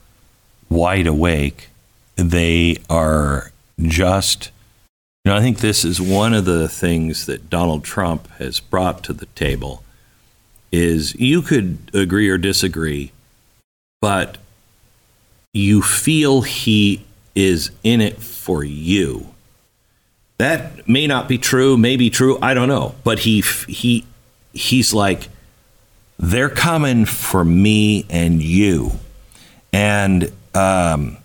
[0.68, 1.68] wide awake.
[2.16, 4.50] They are just,
[5.24, 9.02] you know, I think this is one of the things that Donald Trump has brought
[9.04, 9.82] to the table
[10.70, 13.12] is you could agree or disagree,
[14.00, 14.38] but
[15.52, 17.04] you feel he
[17.34, 19.31] is in it for you.
[20.42, 22.96] That may not be true, may be true, I don't know.
[23.04, 24.04] But he he
[24.52, 25.28] he's like
[26.18, 28.90] they're coming for me and you.
[29.72, 31.18] And um,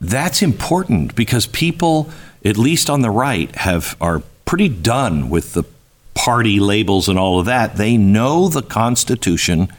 [0.00, 2.10] that's important because people,
[2.44, 5.62] at least on the right, have are pretty done with the
[6.14, 7.76] party labels and all of that.
[7.76, 9.72] They know the Constitution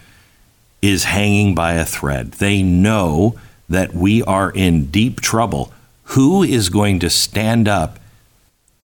[0.82, 2.32] is hanging by a thread.
[2.32, 3.38] They know
[3.68, 5.74] that we are in deep trouble.
[6.16, 8.00] Who is going to stand up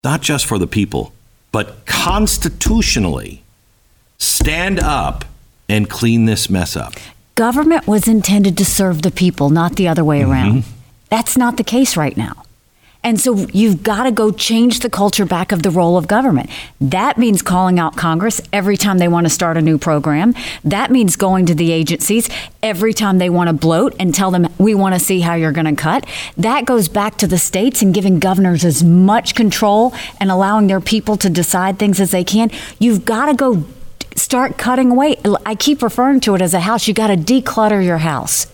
[0.03, 1.13] not just for the people,
[1.51, 3.43] but constitutionally
[4.17, 5.25] stand up
[5.69, 6.93] and clean this mess up.
[7.35, 10.31] Government was intended to serve the people, not the other way mm-hmm.
[10.31, 10.63] around.
[11.09, 12.42] That's not the case right now.
[13.03, 16.49] And so you've got to go change the culture back of the role of government.
[16.79, 20.33] That means calling out Congress every time they want to start a new program.
[20.63, 22.29] That means going to the agencies
[22.61, 25.51] every time they want to bloat and tell them, we want to see how you're
[25.51, 26.05] going to cut.
[26.37, 30.81] That goes back to the states and giving governors as much control and allowing their
[30.81, 32.51] people to decide things as they can.
[32.79, 33.65] You've got to go
[34.15, 35.17] start cutting away.
[35.45, 36.87] I keep referring to it as a house.
[36.87, 38.52] You've got to declutter your house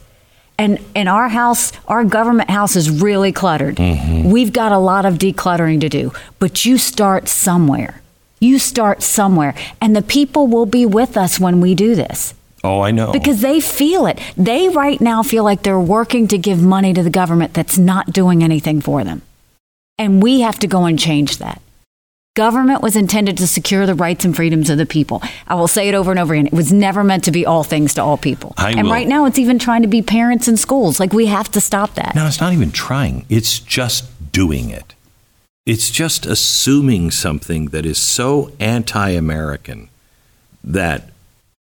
[0.60, 3.78] and in our house, our government house is really cluttered.
[3.78, 4.30] Mm-hmm.
[4.30, 8.02] We've got a lot of decluttering to do, but you start somewhere.
[8.40, 12.34] You start somewhere, and the people will be with us when we do this.
[12.64, 13.12] Oh, I know.
[13.12, 14.20] Because they feel it.
[14.36, 18.12] They right now feel like they're working to give money to the government that's not
[18.12, 19.22] doing anything for them.
[19.98, 21.62] And we have to go and change that.
[22.40, 25.22] Government was intended to secure the rights and freedoms of the people.
[25.46, 26.48] I will say it over and over again.
[26.48, 28.54] It was never meant to be all things to all people.
[28.56, 28.94] I and will.
[28.94, 31.02] right now, it's even trying to be parents in schools.
[31.02, 32.16] Like, we have to stop that.
[32.16, 34.96] No, it's not even trying, it's just doing it.
[35.66, 39.90] It's just assuming something that is so anti American
[40.64, 41.10] that,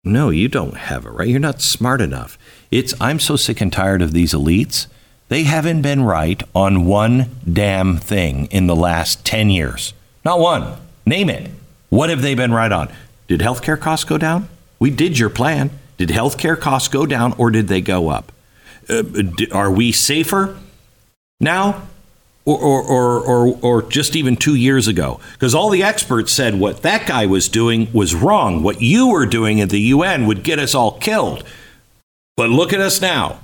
[0.05, 1.27] no, you don't have it right.
[1.27, 2.37] You're not smart enough.
[2.71, 4.87] It's, I'm so sick and tired of these elites
[5.27, 9.93] They haven't been right on one damn thing in the last 10 years.
[10.23, 10.77] Not one.
[11.05, 11.49] Name it.
[11.89, 12.89] What have they been right on?
[13.27, 14.49] Did healthcare costs go down?
[14.79, 15.71] We did your plan.
[15.97, 18.31] Did healthcare costs go down or did they go up?
[18.89, 19.03] Uh,
[19.51, 20.57] are we safer
[21.39, 21.83] now
[22.45, 25.19] or, or, or, or, or just even two years ago?
[25.33, 28.63] Because all the experts said what that guy was doing was wrong.
[28.63, 31.43] What you were doing at the UN would get us all killed.
[32.35, 33.39] But look at us now.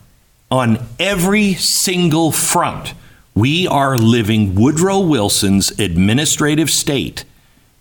[0.50, 2.94] On every single front,
[3.38, 7.24] we are living Woodrow Wilson's administrative state.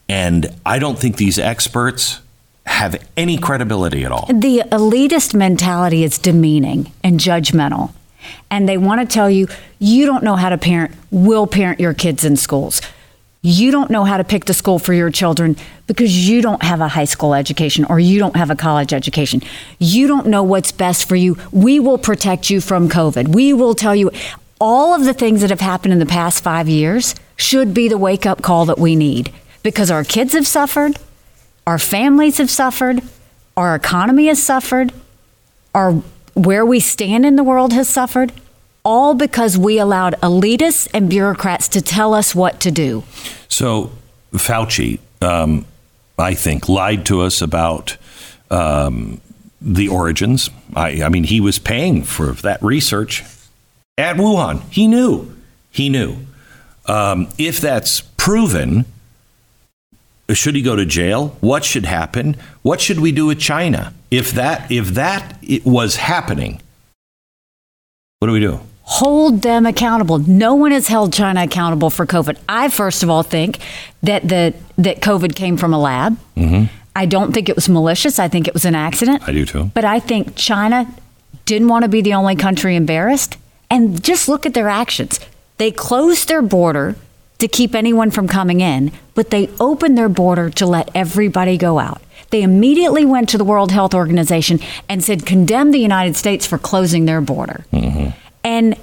[0.06, 2.20] And I don't think these experts
[2.66, 4.26] have any credibility at all.
[4.26, 7.92] The elitist mentality is demeaning and judgmental.
[8.50, 9.48] And they want to tell you,
[9.78, 12.82] you don't know how to parent, we'll parent your kids in schools.
[13.40, 16.80] You don't know how to pick the school for your children because you don't have
[16.80, 19.40] a high school education or you don't have a college education.
[19.78, 21.38] You don't know what's best for you.
[21.50, 23.28] We will protect you from COVID.
[23.28, 24.10] We will tell you
[24.60, 27.98] all of the things that have happened in the past five years should be the
[27.98, 29.32] wake up call that we need
[29.62, 30.98] because our kids have suffered,
[31.66, 33.02] our families have suffered,
[33.56, 34.92] our economy has suffered,
[35.74, 35.92] our
[36.34, 38.32] where we stand in the world has suffered,
[38.84, 43.02] all because we allowed elitists and bureaucrats to tell us what to do.
[43.48, 43.90] So
[44.32, 45.64] Fauci, um,
[46.18, 47.96] I think, lied to us about
[48.50, 49.20] um,
[49.60, 50.50] the origins.
[50.74, 53.24] I, I mean, he was paying for that research
[53.98, 54.62] at Wuhan.
[54.70, 55.34] He knew.
[55.70, 56.16] He knew.
[56.86, 58.84] Um, if that's proven,
[60.32, 61.36] should he go to jail?
[61.40, 62.36] What should happen?
[62.62, 63.92] What should we do with China?
[64.10, 66.60] If that if that was happening,
[68.18, 68.60] what do we do?
[68.82, 70.18] Hold them accountable.
[70.18, 72.38] No one has held China accountable for COVID.
[72.48, 73.58] I first of all think
[74.02, 76.16] that the that COVID came from a lab.
[76.36, 76.72] Mm-hmm.
[76.94, 78.18] I don't think it was malicious.
[78.18, 79.28] I think it was an accident.
[79.28, 79.70] I do too.
[79.74, 80.88] But I think China
[81.44, 83.36] didn't want to be the only country embarrassed.
[83.70, 85.20] And just look at their actions.
[85.58, 86.96] They closed their border
[87.38, 91.78] to keep anyone from coming in, but they opened their border to let everybody go
[91.78, 92.00] out.
[92.30, 96.58] They immediately went to the World Health Organization and said, condemn the United States for
[96.58, 97.64] closing their border.
[97.72, 98.10] Mm-hmm.
[98.42, 98.76] And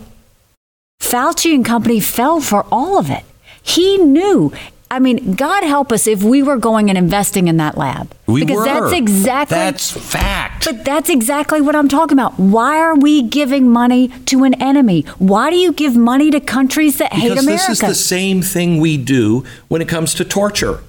[1.02, 3.24] Fauci and company fell for all of it.
[3.62, 4.54] He knew
[4.94, 8.14] I mean, God help us if we were going and investing in that lab.
[8.28, 8.66] We because were.
[8.66, 10.66] that's exactly that's fact.
[10.66, 12.38] But that's exactly what I'm talking about.
[12.38, 15.02] Why are we giving money to an enemy?
[15.18, 17.70] Why do you give money to countries that because hate America?
[17.70, 20.82] This is the same thing we do when it comes to torture.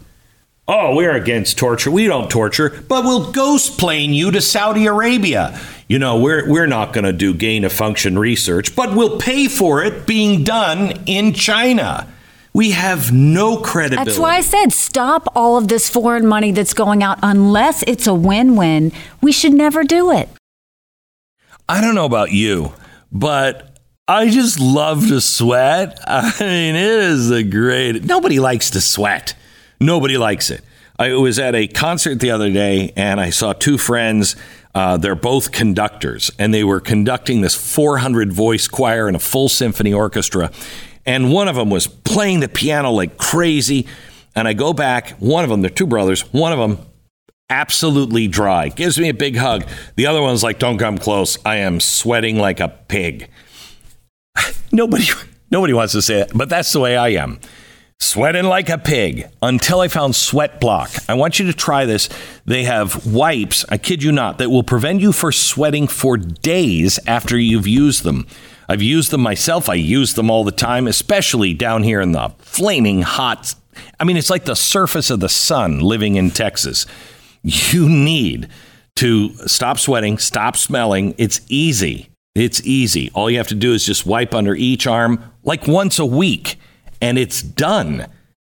[0.69, 1.91] Oh, we're against torture.
[1.91, 5.59] We don't torture, but we'll ghost plane you to Saudi Arabia.
[5.89, 9.49] You know, we're we're not going to do gain of function research, but we'll pay
[9.49, 12.07] for it being done in China.
[12.55, 14.11] We have no credibility.
[14.11, 18.07] That's why I said stop all of this foreign money that's going out unless it's
[18.07, 18.93] a win win.
[19.21, 20.29] We should never do it.
[21.69, 22.73] I don't know about you,
[23.11, 23.77] but
[24.07, 25.99] I just love to sweat.
[26.07, 28.05] I mean, it is a great.
[28.05, 29.35] Nobody likes to sweat.
[29.81, 30.63] Nobody likes it.
[30.97, 34.37] I was at a concert the other day and I saw two friends.
[34.77, 39.49] Uh, they're both conductors and they were conducting this 400 voice choir and a full
[39.49, 40.53] symphony orchestra
[41.07, 43.87] and one of them was playing the piano like crazy.
[44.37, 46.85] And I go back, one of them, they're two brothers, one of them
[47.51, 49.65] absolutely dry, gives me a big hug.
[49.97, 51.39] The other one's like, don't come close.
[51.45, 53.31] I am sweating like a pig.
[54.73, 55.07] nobody,
[55.51, 57.39] nobody wants to say it, but that's the way I am.
[58.01, 60.91] Sweating like a pig until I found Sweat Block.
[61.09, 62.09] I want you to try this.
[62.45, 66.99] They have wipes, I kid you not, that will prevent you from sweating for days
[67.07, 68.27] after you've used them.
[68.69, 69.69] I've used them myself.
[69.69, 73.55] I use them all the time, especially down here in the flaming hot.
[73.99, 76.87] I mean, it's like the surface of the sun living in Texas.
[77.43, 78.49] You need
[78.97, 81.15] to stop sweating, stop smelling.
[81.19, 82.09] It's easy.
[82.35, 83.11] It's easy.
[83.15, 86.59] All you have to do is just wipe under each arm like once a week,
[87.01, 88.07] and it's done.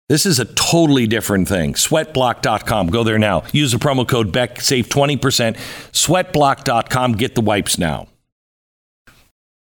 [0.09, 1.75] This is a totally different thing.
[1.75, 2.87] Sweatblock.com.
[2.87, 3.43] Go there now.
[3.51, 5.55] Use the promo code BECK, save 20%.
[5.91, 7.13] Sweatblock.com.
[7.13, 8.07] Get the wipes now.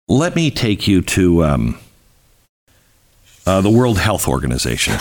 [0.08, 1.80] Let me take you to um,
[3.46, 4.94] uh, the World Health Organization.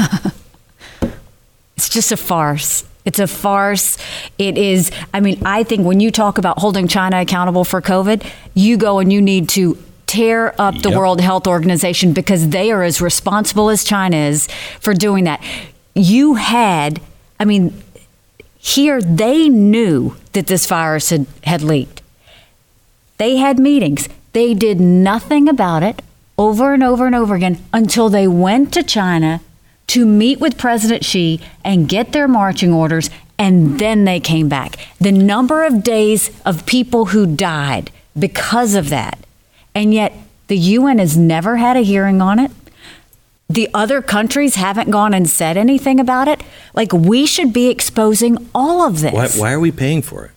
[1.77, 2.85] it's just a farce.
[3.05, 3.99] It's a farce.
[4.39, 8.27] It is, I mean, I think when you talk about holding China accountable for COVID,
[8.55, 9.77] you go and you need to
[10.07, 10.99] tear up the yep.
[10.99, 14.49] World Health Organization because they are as responsible as China is
[14.81, 15.43] for doing that.
[15.95, 17.03] You had,
[17.39, 17.83] I mean,
[18.57, 22.01] here they knew that this virus had, had leaked.
[23.19, 24.09] They had meetings.
[24.35, 26.03] They did nothing about it
[26.37, 29.41] over and over and over again until they went to China
[29.87, 34.77] to meet with President Xi and get their marching orders, and then they came back.
[35.01, 39.19] The number of days of people who died because of that,
[39.75, 40.13] and yet
[40.47, 42.51] The UN has never had a hearing on it.
[43.49, 46.43] The other countries haven't gone and said anything about it.
[46.75, 49.13] Like, we should be exposing all of this.
[49.13, 50.31] Why, why are we paying for it?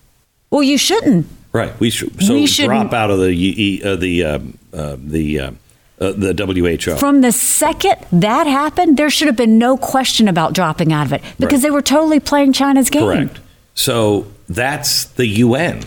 [0.50, 1.28] Well, you shouldn't.
[1.58, 1.80] Right.
[1.80, 5.52] We should so We drop out of the uh, the um, uh, the uh,
[6.00, 6.96] uh, the WHO.
[6.98, 11.14] From the second that happened, there should have been no question about dropping out of
[11.14, 11.62] it because Right.
[11.64, 13.04] they were totally playing China's game.
[13.04, 13.40] Correct.
[13.74, 15.84] So that's the UN.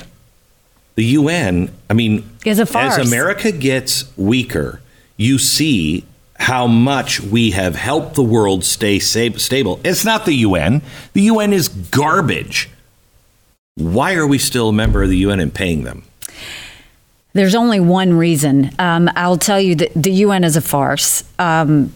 [0.96, 1.70] The UN.
[1.88, 2.98] I mean, Is a farce.
[2.98, 4.80] as America gets weaker,
[5.16, 6.04] you see
[6.36, 9.78] how much we have helped the world stay stable.
[9.84, 10.82] It's not the UN.
[11.12, 12.70] The UN is garbage.
[13.80, 16.04] Why are we still a member of the UN and paying them?
[17.32, 18.72] There's only one reason.
[18.78, 21.24] Um, I'll tell you that the UN is a farce.
[21.38, 21.92] Um,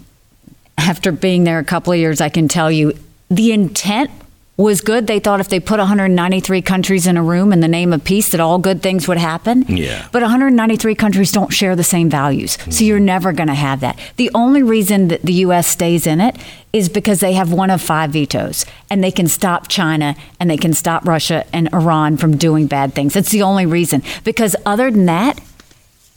[0.78, 2.96] after being there a couple of years, I can tell you
[3.28, 4.10] the intent
[4.56, 5.08] was good.
[5.08, 8.28] They thought if they put 193 countries in a room in the name of peace,
[8.30, 9.62] that all good things would happen.
[9.62, 10.06] Yeah.
[10.12, 12.52] But 193 countries don't share the same values.
[12.52, 12.84] So mm-hmm.
[12.84, 13.98] you're never going to have that.
[14.16, 15.66] The only reason that the U.S.
[15.66, 16.36] stays in it
[16.72, 20.56] is because they have one of five vetoes and they can stop China and they
[20.56, 23.14] can stop Russia and Iran from doing bad things.
[23.14, 24.02] That's the only reason.
[24.22, 25.40] Because other than that,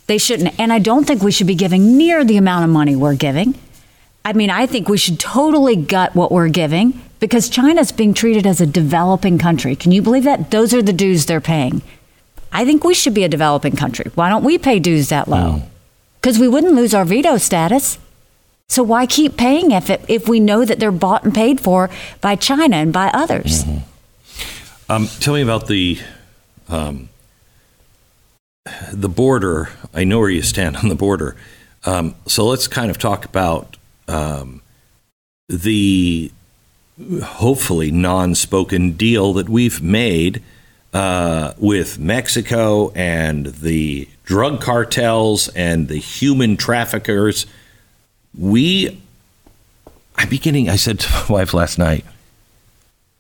[0.06, 0.58] they shouldn't.
[0.60, 3.56] And I don't think we should be giving near the amount of money we're giving.
[4.24, 8.46] I mean, I think we should totally gut what we're giving because China's being treated
[8.46, 9.76] as a developing country.
[9.76, 10.52] Can you believe that?
[10.52, 11.82] Those are the dues they're paying.
[12.52, 14.12] I think we should be a developing country.
[14.16, 15.64] Why don't we pay dues that low?
[16.22, 17.98] Because we wouldn't lose our veto status.
[18.70, 21.90] So why keep paying if it, if we know that they're bought and paid for
[22.22, 23.64] by China and by others?
[24.90, 26.00] Um, tell me about the
[26.70, 27.10] um,
[28.92, 29.70] the border.
[29.94, 31.36] I know where you stand on the border.
[31.86, 34.62] Um, so let's kind of talk about um,
[35.48, 36.32] the
[37.24, 40.42] hopefully non-spoken deal that we've made
[40.94, 47.46] uh, with Mexico and the drug cartels and the human traffickers.
[48.38, 49.02] We,
[50.16, 50.70] I'm beginning.
[50.70, 52.06] I said to my wife last night.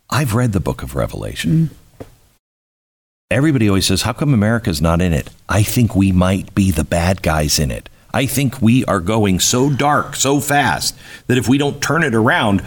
[0.09, 1.69] I've read the book of Revelation.
[3.29, 5.29] Everybody always says, How come America's not in it?
[5.49, 7.89] I think we might be the bad guys in it.
[8.13, 10.97] I think we are going so dark so fast
[11.27, 12.63] that if we don't turn it around,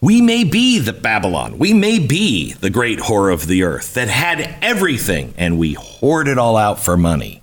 [0.00, 1.58] we may be the Babylon.
[1.58, 6.26] We may be the great whore of the earth that had everything and we hoard
[6.28, 7.42] it all out for money.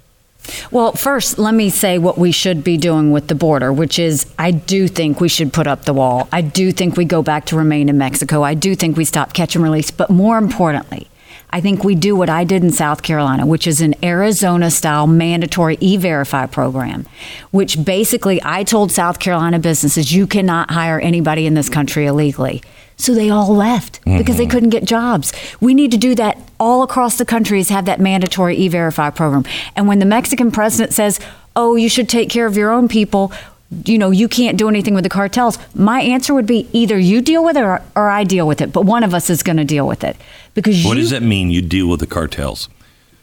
[0.72, 4.26] Well, first, let me say what we should be doing with the border, which is
[4.40, 6.28] I do think we should put up the wall.
[6.32, 8.44] I do think we go back to remain in Mexico.
[8.44, 9.92] I do think we stop catch and release.
[9.92, 11.08] But more importantly,
[11.50, 15.08] I think we do what I did in South Carolina, which is an Arizona style
[15.08, 17.06] mandatory e verify program,
[17.52, 22.62] which basically I told South Carolina businesses you cannot hire anybody in this country illegally.
[22.98, 24.52] So they all left because they mm-hmm.
[24.52, 25.32] couldn't get jobs.
[25.62, 29.46] We need to do that all across the country is have that mandatory e-verify program.
[29.76, 31.20] And when the Mexican president says,
[31.56, 33.32] "Oh, you should take care of your own people,"
[33.86, 35.60] you know, you can't do anything with the cartels.
[35.76, 38.72] My answer would be either you deal with it or, or I deal with it,
[38.72, 40.16] but one of us is going to deal with it.
[40.58, 42.68] Because What you, does that mean you deal with the cartels?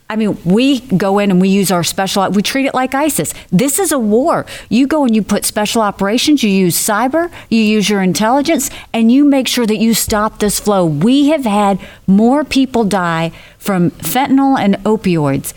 [0.09, 3.35] I mean, we go in and we use our special, we treat it like ISIS.
[3.51, 4.47] This is a war.
[4.69, 9.11] You go and you put special operations, you use cyber, you use your intelligence, and
[9.11, 10.87] you make sure that you stop this flow.
[10.87, 15.55] We have had more people die from fentanyl and opioids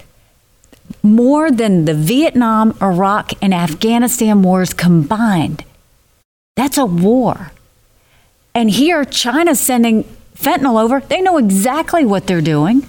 [1.03, 5.63] more than the Vietnam, Iraq, and Afghanistan wars combined.
[6.55, 7.51] That's a war.
[8.55, 10.05] And here, China's sending
[10.37, 10.99] fentanyl over.
[11.01, 12.87] They know exactly what they're doing.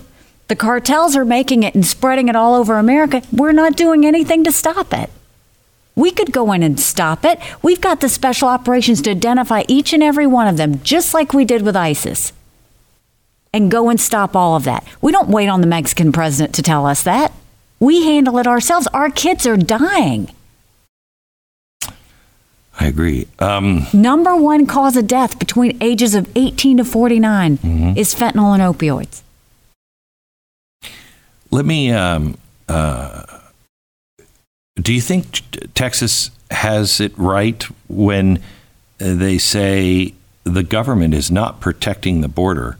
[0.48, 3.22] The cartels are making it and spreading it all over America.
[3.32, 5.10] We're not doing anything to stop it.
[5.94, 7.38] We could go in and stop it.
[7.60, 11.34] We've got the special operations to identify each and every one of them, just like
[11.34, 12.32] we did with ISIS,
[13.52, 14.86] and go and stop all of that.
[15.02, 17.32] We don't wait on the Mexican president to tell us that.
[17.80, 18.86] We handle it ourselves.
[18.88, 20.32] Our kids are dying.
[22.78, 23.26] I agree.
[23.40, 27.58] Um, Number one cause of death between ages of 18 to 49
[27.96, 29.22] is fentanyl and opioids.
[31.50, 31.90] Let me.
[31.90, 33.24] Um, uh,
[34.76, 35.40] do you think
[35.74, 38.40] Texas has it right when
[38.98, 40.14] they say
[40.44, 42.78] the government is not protecting the border,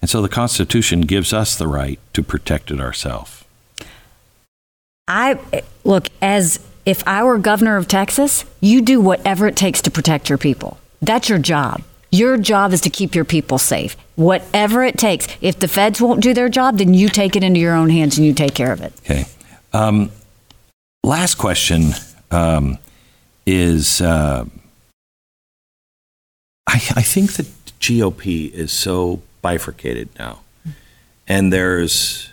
[0.00, 3.44] and so the Constitution gives us the right to protect it ourselves?
[5.08, 5.38] I
[5.84, 10.28] look as if I were governor of Texas, you do whatever it takes to protect
[10.28, 10.78] your people.
[11.02, 11.82] That's your job.
[12.12, 13.96] Your job is to keep your people safe.
[14.14, 15.26] Whatever it takes.
[15.40, 18.16] If the feds won't do their job, then you take it into your own hands
[18.16, 18.92] and you take care of it.
[19.00, 19.24] Okay.
[19.72, 20.12] Um,
[21.02, 21.90] last question
[22.30, 22.78] um,
[23.44, 24.46] is uh,
[26.66, 27.46] I, I think that
[27.80, 30.40] GOP is so bifurcated now.
[31.28, 32.30] And there's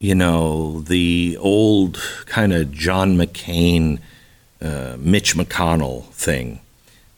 [0.00, 4.00] you know, the old kind of John McCain,
[4.60, 6.60] uh, Mitch McConnell thing.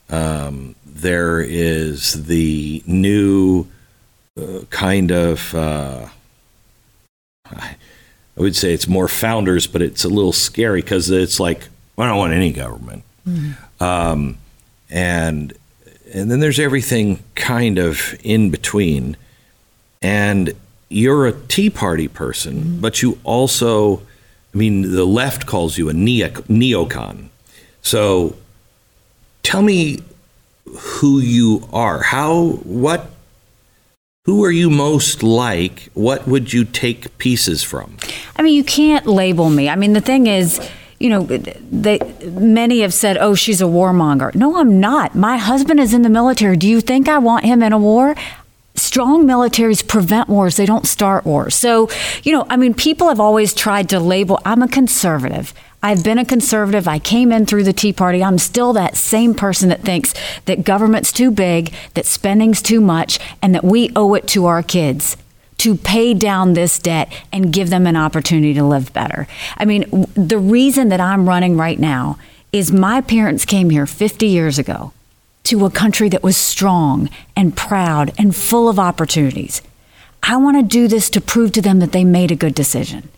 [0.09, 3.67] Um, there is the new
[4.39, 6.07] uh, kind of, uh,
[7.45, 7.75] I
[8.35, 12.17] would say it's more founders, but it's a little scary because it's like, I don't
[12.17, 13.03] want any government.
[13.27, 13.83] Mm-hmm.
[13.83, 14.37] Um,
[14.89, 15.53] and
[16.13, 19.17] and then there's everything kind of in between.
[20.01, 20.53] And
[20.93, 22.81] you're a Tea Party person, mm-hmm.
[22.81, 23.97] but you also,
[24.53, 27.29] I mean, the left calls you a neo- neocon.
[27.81, 28.35] So
[29.41, 29.99] tell me
[30.65, 32.03] who you are.
[32.03, 33.09] How, what,
[34.25, 35.89] who are you most like?
[35.93, 37.97] What would you take pieces from?
[38.35, 39.69] I mean, you can't label me.
[39.69, 40.59] I mean, the thing is,
[40.99, 45.15] you know, they many have said, "Oh, she's a warmonger." No, I'm not.
[45.15, 46.55] My husband is in the military.
[46.55, 48.15] Do you think I want him in a war?
[48.93, 51.55] Strong militaries prevent wars, they don't start wars.
[51.55, 51.89] So,
[52.21, 55.51] you know, I mean, people have always tried to label, I'm a conservative.
[55.81, 56.87] I've been a conservative.
[56.87, 58.23] I came in through the Tea Party.
[58.23, 60.13] I'm still that same person that thinks
[60.45, 64.61] that government's too big, that spending's too much, and that we owe it to our
[64.61, 65.17] kids
[65.57, 69.25] to pay down this debt and give them an opportunity to live better.
[69.57, 72.19] I mean, the reason that I'm running right now
[72.51, 74.93] is my parents came here 50 years ago
[75.43, 79.61] to a country that was strong and proud and full of opportunities.
[80.21, 83.09] I want to do this to prove to them that they made a good decision.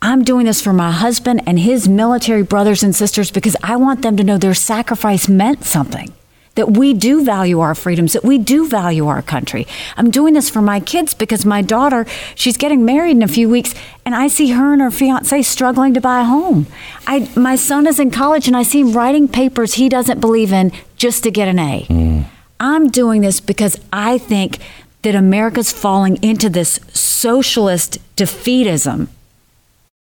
[0.00, 4.02] I'm doing this for my husband and his military brothers and sisters because I want
[4.02, 6.12] them to know their sacrifice meant something
[6.58, 9.64] that we do value our freedoms, that we do value our country.
[9.96, 12.04] I'm doing this for my kids because my daughter,
[12.34, 15.94] she's getting married in a few weeks, and I see her and her fiance struggling
[15.94, 16.66] to buy a home.
[17.06, 20.52] I, my son is in college, and I see him writing papers he doesn't believe
[20.52, 21.86] in just to get an A.
[21.88, 22.24] Mm.
[22.60, 24.58] I'm doing this because I think
[25.02, 29.08] that America's falling into this socialist defeatism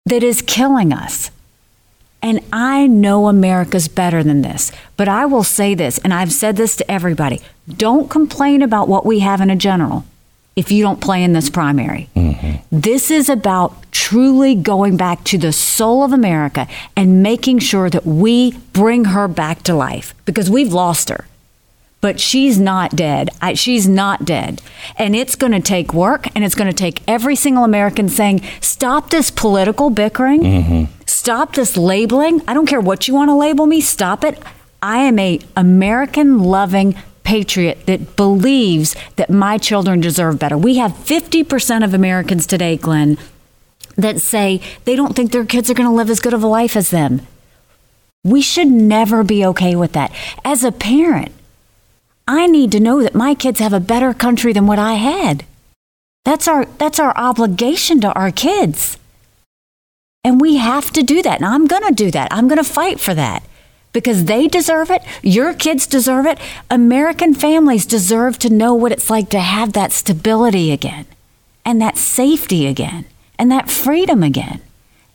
[0.05, 1.29] that is killing us.
[2.21, 4.71] And I know America's better than this.
[4.95, 7.41] But I will say this, and I've said this to everybody
[7.75, 10.05] don't complain about what we have in a general
[10.57, 12.09] if you don't play in this primary.
[12.15, 12.57] Mm-hmm.
[12.69, 16.67] This is about truly going back to the soul of America
[16.97, 21.25] and making sure that we bring her back to life because we've lost her.
[22.01, 23.29] But she's not dead.
[23.41, 24.61] I, she's not dead.
[24.97, 28.41] And it's going to take work and it's going to take every single American saying,
[28.59, 30.41] stop this political bickering.
[30.41, 30.97] Mm-hmm
[31.27, 32.41] Stop this labeling.
[32.47, 33.81] I don't care what you want to label me.
[33.81, 34.41] Stop it.
[34.81, 36.95] I am a American loving
[37.27, 40.57] patriot that believes that my children deserve better.
[40.57, 43.17] We have 50% of Americans today, Glenn,
[43.97, 46.47] that say they don't think their kids are going to live as good of a
[46.47, 47.27] life as them.
[48.23, 50.13] We should never be okay with that.
[50.45, 51.33] As a parent,
[52.25, 55.43] I need to know that my kids have a better country than what I had.
[56.23, 58.97] That's our that's our obligation to our kids.
[60.23, 61.37] And we have to do that.
[61.37, 62.31] And I'm going to do that.
[62.31, 63.43] I'm going to fight for that
[63.97, 65.01] because they deserve it.
[65.23, 66.37] Your kids deserve it.
[66.69, 71.07] American families deserve to know what it's like to have that stability again
[71.65, 73.05] and that safety again
[73.39, 74.61] and that freedom again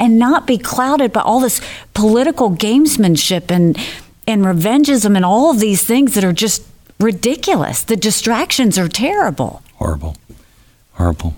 [0.01, 1.61] and not be clouded by all this
[1.95, 3.79] political gamesmanship and,
[4.27, 6.67] and revengeism and all of these things that are just
[6.99, 7.85] ridiculous.
[7.85, 9.63] The distractions are terrible.
[9.75, 10.17] Horrible.
[10.95, 11.37] Horrible.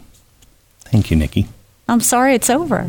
[0.87, 1.49] Thank you, Nikki.
[1.91, 2.89] I'm sorry it's over.